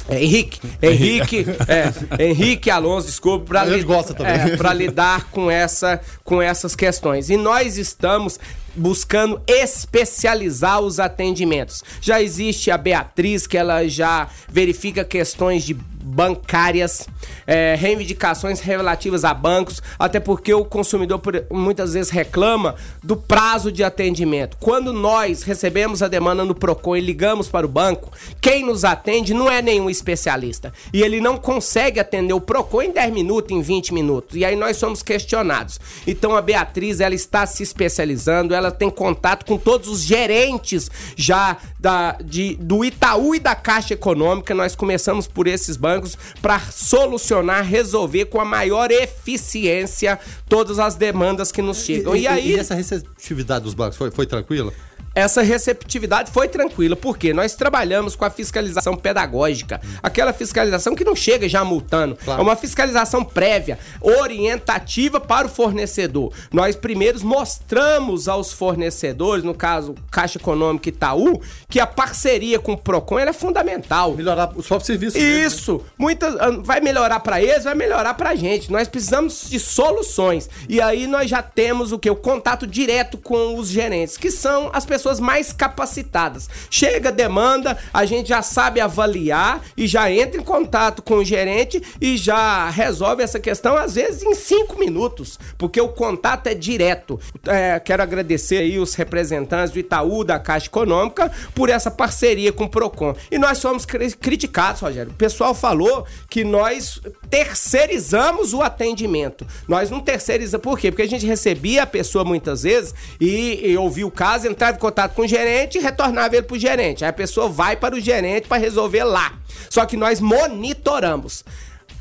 [0.09, 6.75] É, Henrique, Henrique, é, Henrique Alonso, desculpa, para li é, lidar com, essa, com essas
[6.75, 7.29] questões.
[7.29, 8.39] E nós estamos
[8.75, 11.83] buscando especializar os atendimentos.
[12.01, 15.73] Já existe a Beatriz, que ela já verifica questões de
[16.05, 17.09] bancárias,
[17.47, 21.19] é, reivindicações relativas a bancos, até porque o consumidor
[21.51, 24.55] muitas vezes reclama do prazo de atendimento.
[24.59, 29.33] Quando nós recebemos a demanda no Procon e ligamos para o banco, quem nos atende
[29.33, 30.71] não é nenhum especialista.
[30.93, 34.35] E ele não consegue atender o Procon em 10 minutos, em 20 minutos.
[34.35, 35.79] E aí nós somos questionados.
[36.05, 41.57] Então a Beatriz, ela está se especializando, ela tem contato com todos os gerentes já
[41.79, 44.53] da, de, do Itaú e da Caixa Econômica.
[44.53, 50.95] Nós começamos por esses bancos bancos para solucionar, resolver com a maior eficiência todas as
[50.95, 52.15] demandas que nos chegam.
[52.15, 52.51] E, e, e aí.
[52.51, 54.71] E essa receptividade dos bancos foi, foi tranquila?
[55.15, 61.15] Essa receptividade foi tranquila, porque nós trabalhamos com a fiscalização pedagógica, aquela fiscalização que não
[61.15, 62.41] chega já multando, claro.
[62.41, 66.33] é uma fiscalização prévia, orientativa para o fornecedor.
[66.51, 72.77] Nós primeiros mostramos aos fornecedores, no caso Caixa Econômica Itaú, que a parceria com o
[72.77, 74.13] Procon é fundamental.
[74.13, 75.17] Melhorar o próprio serviço.
[75.17, 75.83] Isso, né?
[75.97, 78.71] muitas ah, vai melhorar para eles, vai melhorar para a gente.
[78.71, 80.49] Nós precisamos de soluções.
[80.67, 84.69] E aí nós já temos o que o contato direto com os gerentes, que são
[84.73, 86.49] as pessoas pessoas mais capacitadas.
[86.69, 91.81] Chega demanda, a gente já sabe avaliar e já entra em contato com o gerente
[92.01, 97.19] e já resolve essa questão, às vezes em cinco minutos, porque o contato é direto.
[97.45, 102.63] É, quero agradecer aí os representantes do Itaú, da Caixa Econômica, por essa parceria com
[102.63, 103.15] o PROCON.
[103.29, 105.11] E nós somos criticados, Rogério.
[105.11, 106.99] O pessoal falou que nós
[107.29, 109.45] terceirizamos o atendimento.
[109.67, 110.89] Nós não terceirizamos, por quê?
[110.89, 114.79] Porque a gente recebia a pessoa muitas vezes e, e ouvia o caso, entrava em
[114.79, 117.03] contato com o gerente e retornava ele pro gerente.
[117.03, 119.33] Aí a pessoa vai para o gerente para resolver lá.
[119.69, 121.43] Só que nós monitoramos.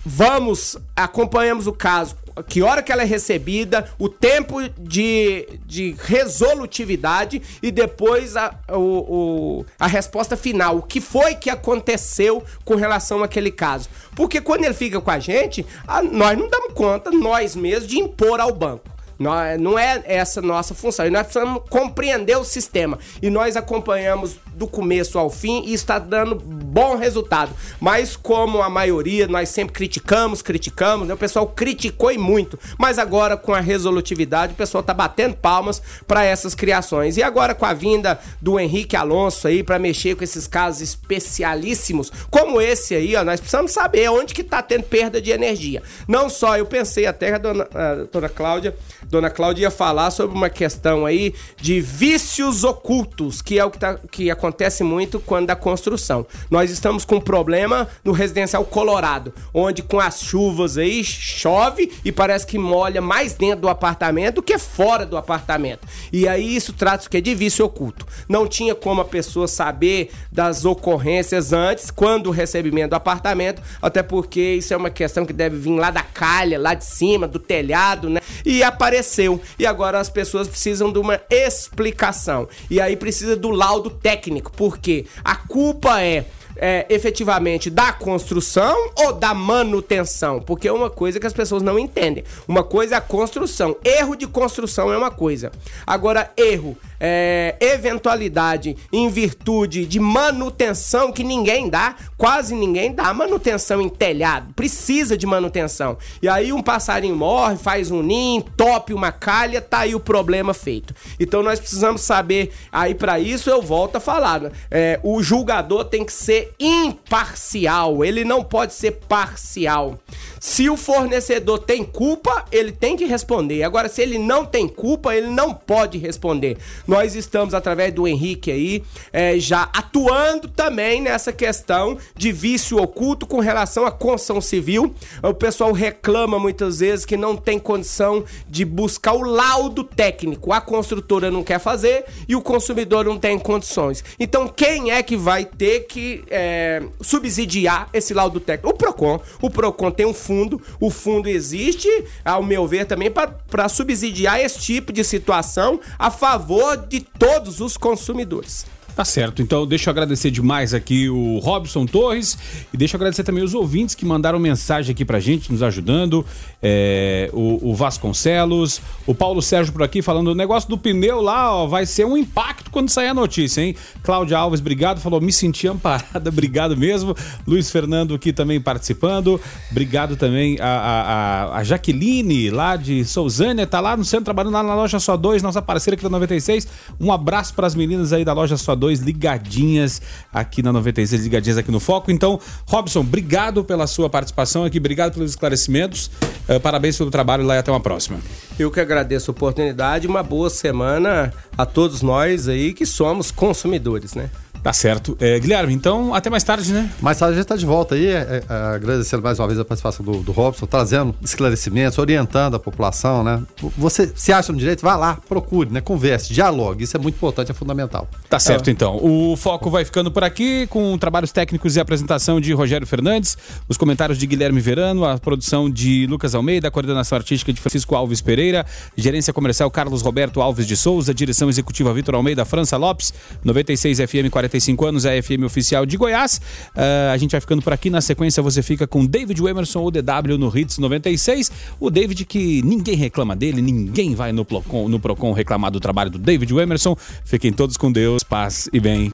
[0.06, 7.40] Vamos, acompanhamos o caso, que hora que ela é recebida, o tempo de, de resolutividade
[7.62, 10.78] e depois a, o, o, a resposta final.
[10.78, 13.88] O que foi que aconteceu com relação àquele caso?
[14.14, 17.98] Porque quando ele fica com a gente, a, nós não damos conta, nós mesmos, de
[17.98, 18.93] impor ao banco.
[19.18, 21.06] Não é essa nossa função.
[21.06, 22.98] E nós precisamos compreender o sistema.
[23.22, 27.52] E nós acompanhamos do começo ao fim e está dando bom resultado.
[27.80, 31.14] Mas como a maioria, nós sempre criticamos, criticamos, né?
[31.14, 32.58] o pessoal criticou e muito.
[32.78, 37.16] Mas agora com a resolutividade, o pessoal tá batendo palmas para essas criações.
[37.16, 42.10] E agora com a vinda do Henrique Alonso aí para mexer com esses casos especialíssimos,
[42.30, 45.82] como esse aí, ó, nós precisamos saber onde que tá tendo perda de energia.
[46.06, 50.36] Não só, eu pensei até a dona, a dona Cláudia, dona Cláudia ia falar sobre
[50.36, 54.43] uma questão aí de vícios ocultos, que é o que, tá, que acontece
[54.82, 56.26] muito quando da construção.
[56.50, 62.10] Nós estamos com um problema no residencial Colorado, onde com as chuvas aí chove e
[62.10, 65.86] parece que molha mais dentro do apartamento do que fora do apartamento.
[66.12, 68.06] E aí isso trata-se que de vício oculto.
[68.28, 74.02] Não tinha como a pessoa saber das ocorrências antes, quando o recebimento do apartamento, até
[74.02, 77.38] porque isso é uma questão que deve vir lá da calha, lá de cima, do
[77.38, 78.20] telhado, né?
[78.44, 79.40] E apareceu.
[79.58, 82.48] E agora as pessoas precisam de uma explicação.
[82.70, 86.26] E aí precisa do laudo técnico, porque a culpa é
[86.56, 90.40] é, efetivamente da construção ou da manutenção?
[90.40, 92.24] Porque é uma coisa que as pessoas não entendem.
[92.46, 93.76] Uma coisa é a construção.
[93.84, 95.52] Erro de construção é uma coisa.
[95.86, 103.80] Agora, erro, é, eventualidade em virtude de manutenção que ninguém dá, quase ninguém dá manutenção
[103.80, 104.54] em telhado.
[104.54, 105.98] Precisa de manutenção.
[106.22, 110.54] E aí um passarinho morre, faz um ninho, tope uma calha, tá aí o problema
[110.54, 110.94] feito.
[111.18, 114.50] Então nós precisamos saber, aí para isso eu volto a falar, né?
[114.70, 119.98] é, o julgador tem que ser imparcial, ele não pode ser parcial.
[120.44, 123.62] Se o fornecedor tem culpa, ele tem que responder.
[123.62, 126.58] Agora, se ele não tem culpa, ele não pode responder.
[126.86, 133.26] Nós estamos, através do Henrique aí, é, já atuando também nessa questão de vício oculto
[133.26, 134.94] com relação à construção civil.
[135.22, 140.52] O pessoal reclama muitas vezes que não tem condição de buscar o laudo técnico.
[140.52, 144.04] A construtora não quer fazer e o consumidor não tem condições.
[144.20, 148.74] Então, quem é que vai ter que é, subsidiar esse laudo técnico?
[148.74, 149.20] O PROCON.
[149.40, 151.88] O PROCON tem um fundo, o fundo existe,
[152.24, 157.76] ao meu ver, também para subsidiar esse tipo de situação a favor de todos os
[157.76, 158.66] consumidores.
[158.94, 162.38] Tá certo, então deixa eu agradecer demais aqui o Robson Torres
[162.72, 166.24] e deixa eu agradecer também os ouvintes que mandaram mensagem aqui pra gente, nos ajudando.
[166.62, 171.52] É, o, o, Vasconcelos, o Paulo Sérgio por aqui falando o negócio do pneu lá,
[171.52, 173.74] ó, vai ser um impacto quando sair a notícia, hein?
[174.04, 177.16] Cláudia Alves, obrigado, falou, me senti amparada, obrigado mesmo.
[177.44, 179.40] Luiz Fernando aqui também participando,
[179.72, 184.62] obrigado também a, a, a Jaqueline lá de Souzânia, tá lá no centro trabalhando lá
[184.62, 186.68] na loja Só 2, nossa parceira aqui da 96.
[187.00, 190.00] Um abraço para as meninas aí da loja Só 2 ligadinhas
[190.32, 192.10] aqui na 96, ligadinhas aqui no Foco.
[192.10, 196.10] Então, Robson, obrigado pela sua participação aqui, obrigado pelos esclarecimentos,
[196.48, 198.18] uh, parabéns pelo trabalho lá e até uma próxima.
[198.58, 204.14] Eu que agradeço a oportunidade, uma boa semana a todos nós aí que somos consumidores,
[204.14, 204.30] né?
[204.64, 205.14] Tá certo.
[205.20, 206.90] É, Guilherme, então até mais tarde, né?
[206.98, 209.64] Mais tarde a gente está de volta aí, é, é, agradecendo mais uma vez a
[209.64, 213.42] participação do, do Robson, trazendo esclarecimentos, orientando a população, né?
[213.76, 215.82] Você se acha no direito, vá lá, procure, né?
[215.82, 216.82] Converse, dialogue.
[216.82, 218.08] Isso é muito importante, é fundamental.
[218.26, 218.70] Tá certo, é.
[218.70, 218.98] então.
[219.04, 223.36] O foco vai ficando por aqui, com trabalhos técnicos e apresentação de Rogério Fernandes,
[223.68, 227.94] os comentários de Guilherme Verano, a produção de Lucas Almeida, a coordenação artística de Francisco
[227.94, 228.64] Alves Pereira,
[228.96, 233.12] gerência comercial Carlos Roberto Alves de Souza, direção executiva Vitor Almeida, França Lopes,
[233.44, 236.40] 96 FM 40 45 anos, é a FM oficial de Goiás.
[236.74, 237.90] Uh, a gente vai ficando por aqui.
[237.90, 241.50] Na sequência, você fica com David Emerson, o DW no Hits 96.
[241.80, 246.10] O David que ninguém reclama dele, ninguém vai no Procon, no Procon reclamar do trabalho
[246.10, 246.96] do David Emerson.
[247.24, 249.12] Fiquem todos com Deus, paz e bem.